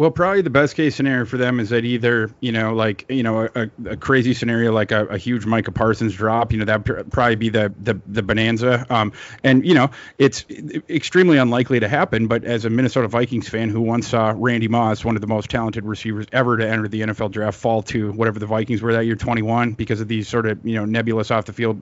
[0.01, 3.21] Well, probably the best case scenario for them is that either, you know, like, you
[3.21, 6.87] know, a, a crazy scenario like a, a, huge Micah Parsons drop, you know, that
[6.87, 8.87] would probably be the, the, the bonanza.
[8.89, 9.13] Um,
[9.43, 10.43] and, you know, it's
[10.89, 12.25] extremely unlikely to happen.
[12.25, 15.51] But as a Minnesota Vikings fan who once saw Randy Moss, one of the most
[15.51, 19.05] talented receivers ever to enter the NFL draft, fall to whatever the Vikings were that
[19.05, 21.79] year, 21, because of these sort of, you know, nebulous off the field,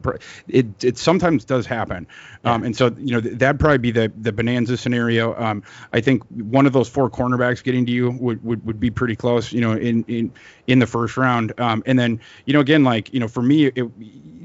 [0.49, 2.05] it, it sometimes does happen.
[2.43, 5.41] Um, and so, you know, that'd probably be the, the bonanza scenario.
[5.41, 5.63] Um,
[5.93, 9.15] I think one of those four cornerbacks getting to you would, would, would be pretty
[9.15, 10.31] close, you know, in in
[10.67, 11.53] in the first round.
[11.59, 13.85] Um, and then you know, again, like you know, for me, it,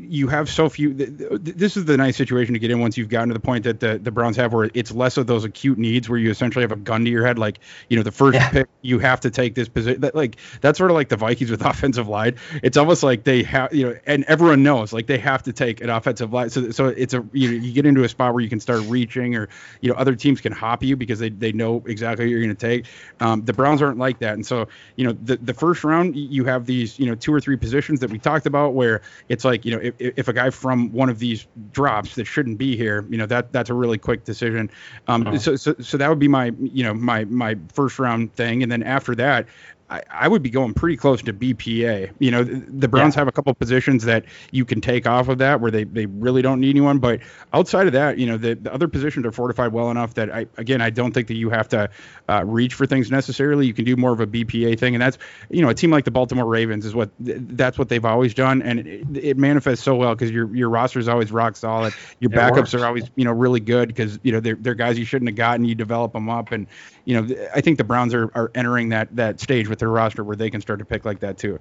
[0.08, 0.94] you have so few.
[0.94, 3.80] This is the nice situation to get in once you've gotten to the point that
[3.80, 6.72] the, the Browns have, where it's less of those acute needs, where you essentially have
[6.72, 7.38] a gun to your head.
[7.38, 8.50] Like you know, the first yeah.
[8.50, 10.00] pick, you have to take this position.
[10.02, 12.36] That, like that's sort of like the Vikings with offensive line.
[12.62, 15.80] It's almost like they have, you know, and everyone knows like they have to take
[15.80, 16.50] an offensive line.
[16.50, 18.82] So so it's a you know, you get into a spot where you can start
[18.86, 19.48] reaching, or
[19.80, 22.54] you know, other teams can hop you because they they know exactly what you're going
[22.54, 22.86] to take.
[23.20, 26.44] Um, the Browns aren't like that, and so you know, the the first round you
[26.44, 29.64] have these you know two or three positions that we talked about where it's like
[29.64, 33.06] you know if if a guy from one of these drops that shouldn't be here,
[33.08, 34.70] you know that that's a really quick decision.
[35.08, 35.38] Um, uh-huh.
[35.38, 38.70] so, so so that would be my you know my my first round thing, and
[38.70, 39.46] then after that,
[39.90, 42.12] I, I, would be going pretty close to BPA.
[42.18, 43.20] You know, the, the Browns yeah.
[43.20, 46.42] have a couple positions that you can take off of that where they, they really
[46.42, 46.98] don't need anyone.
[46.98, 47.20] But
[47.52, 50.46] outside of that, you know, the, the other positions are fortified well enough that I
[50.56, 51.90] again I don't think that you have to
[52.28, 53.66] uh, reach for things necessarily.
[53.66, 55.18] You can do more of a BPA thing, and that's
[55.50, 58.62] you know a team like the Baltimore Ravens is what that's what they've always done,
[58.62, 61.92] and it, it manifests so well because your your roster is always rock solid.
[62.20, 62.74] Your it backups works.
[62.74, 65.36] are always you know really good because you know they're they're guys you shouldn't have
[65.36, 65.64] gotten.
[65.64, 66.66] You develop them up, and
[67.04, 70.24] you know I think the Browns are are entering that that stage with their roster
[70.24, 71.58] where they can start to pick like that too.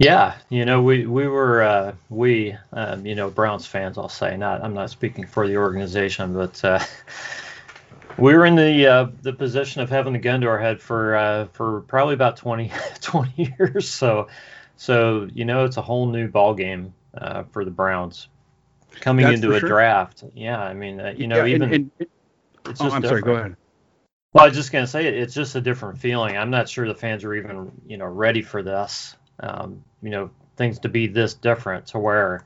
[0.00, 3.98] Yeah, you know, we we were uh, we um, you know Browns fans.
[3.98, 4.64] I'll say not.
[4.64, 6.78] I'm not speaking for the organization, but uh,
[8.20, 11.16] we were in the uh, the position of having the gun to our head for
[11.16, 13.88] uh, for probably about 20, 20 years.
[13.88, 14.28] So
[14.76, 18.28] so you know, it's a whole new ball game uh, for the Browns
[19.00, 19.68] coming That's into a sure.
[19.68, 20.24] draft.
[20.34, 21.62] Yeah, I mean, uh, you know, yeah, even.
[21.62, 22.08] And, and,
[22.66, 23.24] it's just oh, I'm different.
[23.24, 23.34] sorry.
[23.34, 23.56] Go ahead.
[24.32, 26.36] Well, I was just going to say it's just a different feeling.
[26.36, 29.16] I'm not sure the fans are even, you know, ready for this.
[29.40, 32.44] Um, you know, things to be this different to where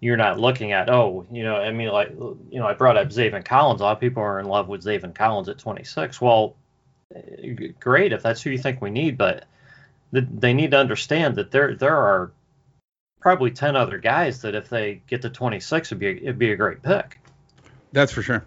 [0.00, 3.08] you're not looking at, oh, you know, I mean, like, you know, I brought up
[3.08, 3.80] Zaven Collins.
[3.80, 6.20] A lot of people are in love with Zaven Collins at 26.
[6.20, 6.56] Well,
[7.80, 9.44] great if that's who you think we need, but
[10.12, 12.32] they need to understand that there there are
[13.20, 16.56] probably 10 other guys that if they get to 26 it'd be it'd be a
[16.56, 17.18] great pick.
[17.92, 18.44] That's for sure.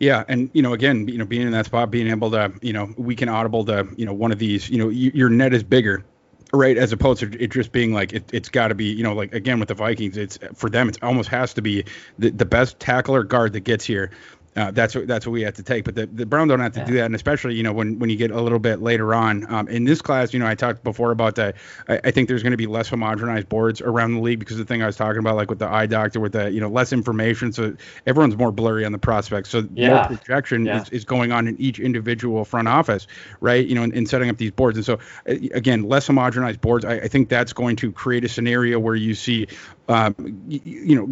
[0.00, 2.72] Yeah, and you know, again, you know, being in that spot, being able to, you
[2.72, 5.64] know, we can audible to, you know, one of these, you know, your net is
[5.64, 6.04] bigger,
[6.52, 6.76] right?
[6.76, 9.32] As opposed to it just being like it, has got to be, you know, like
[9.34, 11.84] again with the Vikings, it's for them, it almost has to be
[12.18, 14.10] the, the best tackler guard that gets here
[14.58, 15.84] uh, that's what that's what we have to take.
[15.84, 16.86] But the, the Brown don't have to yeah.
[16.86, 19.50] do that, and especially you know when when you get a little bit later on
[19.52, 21.54] um, in this class, you know I talked before about that.
[21.88, 24.64] I, I think there's going to be less homogenized boards around the league because the
[24.64, 26.92] thing I was talking about, like with the eye doctor, with the you know less
[26.92, 29.50] information, so everyone's more blurry on the prospects.
[29.50, 30.08] So yeah.
[30.08, 30.82] more projection yeah.
[30.82, 33.06] is, is going on in each individual front office,
[33.40, 33.64] right?
[33.64, 36.84] You know, in, in setting up these boards, and so again, less homogenized boards.
[36.84, 39.46] I, I think that's going to create a scenario where you see
[39.88, 40.14] um,
[40.48, 41.06] you, you, know,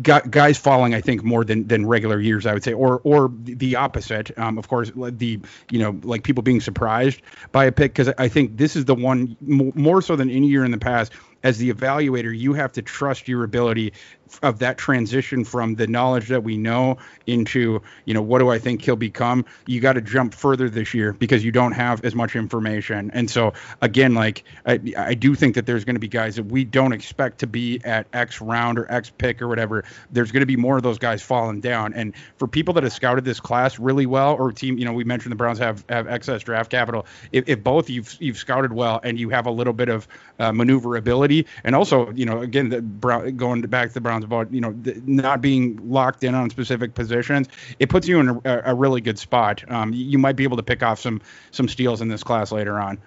[0.00, 3.30] g- guys falling, I think, more than than regular years, I would say, or or
[3.38, 4.36] the opposite.
[4.38, 5.40] Um, of course, the
[5.70, 7.20] you know, like people being surprised
[7.52, 10.64] by a pick because I think this is the one more so than any year
[10.64, 11.12] in the past
[11.42, 13.92] as the evaluator, you have to trust your ability
[14.42, 18.58] of that transition from the knowledge that we know into, you know, what do I
[18.58, 19.44] think he'll become?
[19.66, 23.10] You got to jump further this year because you don't have as much information.
[23.12, 26.46] And so, again, like, I, I do think that there's going to be guys that
[26.46, 29.84] we don't expect to be at X round or X pick or whatever.
[30.10, 31.94] There's going to be more of those guys falling down.
[31.94, 35.04] And for people that have scouted this class really well, or team, you know, we
[35.04, 37.06] mentioned the Browns have, have excess draft capital.
[37.32, 40.52] If, if both you've, you've scouted well and you have a little bit of uh,
[40.52, 44.60] maneuverability, and also you know again the Brown, going back to the Browns about you
[44.60, 48.74] know the, not being locked in on specific positions, it puts you in a, a
[48.74, 49.64] really good spot.
[49.70, 51.20] Um, you might be able to pick off some
[51.50, 52.98] some steals in this class later on.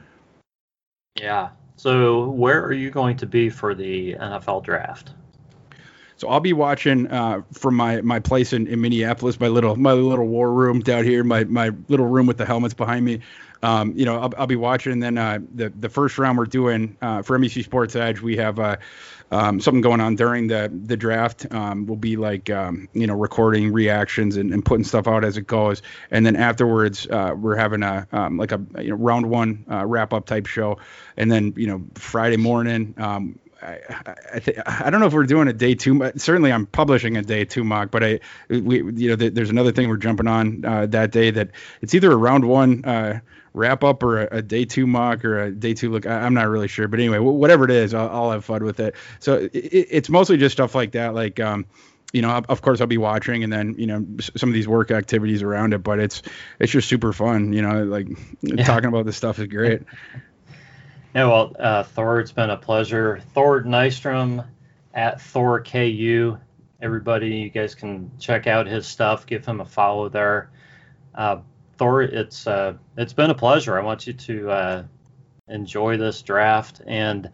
[1.19, 1.49] Yeah.
[1.75, 5.11] So where are you going to be for the NFL draft?
[6.17, 9.93] So I'll be watching uh, from my, my place in, in Minneapolis, my little my
[9.93, 13.21] little war room down here, my my little room with the helmets behind me
[13.63, 14.93] um, you know, I'll, I'll, be watching.
[14.93, 18.37] And then uh, the the first round we're doing uh, for NBC Sports Edge, we
[18.37, 18.77] have uh,
[19.31, 21.51] um, something going on during the the draft.
[21.51, 25.37] Um, we'll be like um, you know recording reactions and, and, putting stuff out as
[25.37, 25.81] it goes.
[26.11, 29.85] And then afterwards, uh, we're having a um, like a you know, round one uh,
[29.85, 30.79] wrap up type show.
[31.17, 32.93] And then you know Friday morning.
[32.97, 33.79] Um, I
[34.33, 36.11] I, th- I don't know if we're doing a day two.
[36.17, 39.71] Certainly, I'm publishing a day two mock, but I we you know th- there's another
[39.71, 41.51] thing we're jumping on uh, that day that
[41.81, 43.19] it's either a round one uh,
[43.53, 46.05] wrap up or a, a, day two mock or a day two look.
[46.05, 48.63] I, am not really sure, but anyway, w- whatever it is, I'll, I'll, have fun
[48.63, 48.95] with it.
[49.19, 51.65] So it, it's mostly just stuff like that, like um,
[52.13, 54.05] you know, of course I'll be watching and then, you know,
[54.35, 56.21] some of these work activities around it, but it's,
[56.59, 58.07] it's just super fun, you know, like
[58.41, 58.63] yeah.
[58.63, 59.83] talking about this stuff is great.
[61.15, 61.25] yeah.
[61.25, 63.21] Well, uh, Thor, it's been a pleasure.
[63.33, 64.45] Thor Nystrom
[64.93, 66.39] at Thorku.
[66.81, 70.49] Everybody, you guys can check out his stuff, give him a follow there.
[71.13, 71.37] Uh,
[71.81, 73.75] Thor, it's, uh, it's been a pleasure.
[73.75, 74.83] I want you to, uh,
[75.47, 77.27] enjoy this draft and,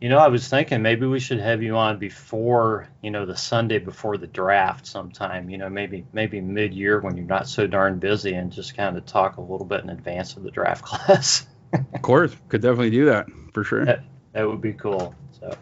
[0.00, 3.36] you know, I was thinking maybe we should have you on before, you know, the
[3.36, 8.00] Sunday before the draft sometime, you know, maybe maybe mid-year when you're not so darn
[8.00, 11.46] busy and just kind of talk a little bit in advance of the draft class.
[11.72, 13.84] of course, could definitely do that for sure.
[13.84, 14.02] That,
[14.32, 15.14] that would be cool.
[15.38, 15.56] So,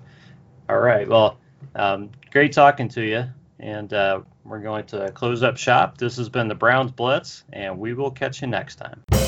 [0.70, 1.06] all right.
[1.06, 1.38] Well,
[1.74, 3.26] um, great talking to you.
[3.60, 5.98] And uh, we're going to close up shop.
[5.98, 9.23] This has been the Browns Blitz, and we will catch you next time.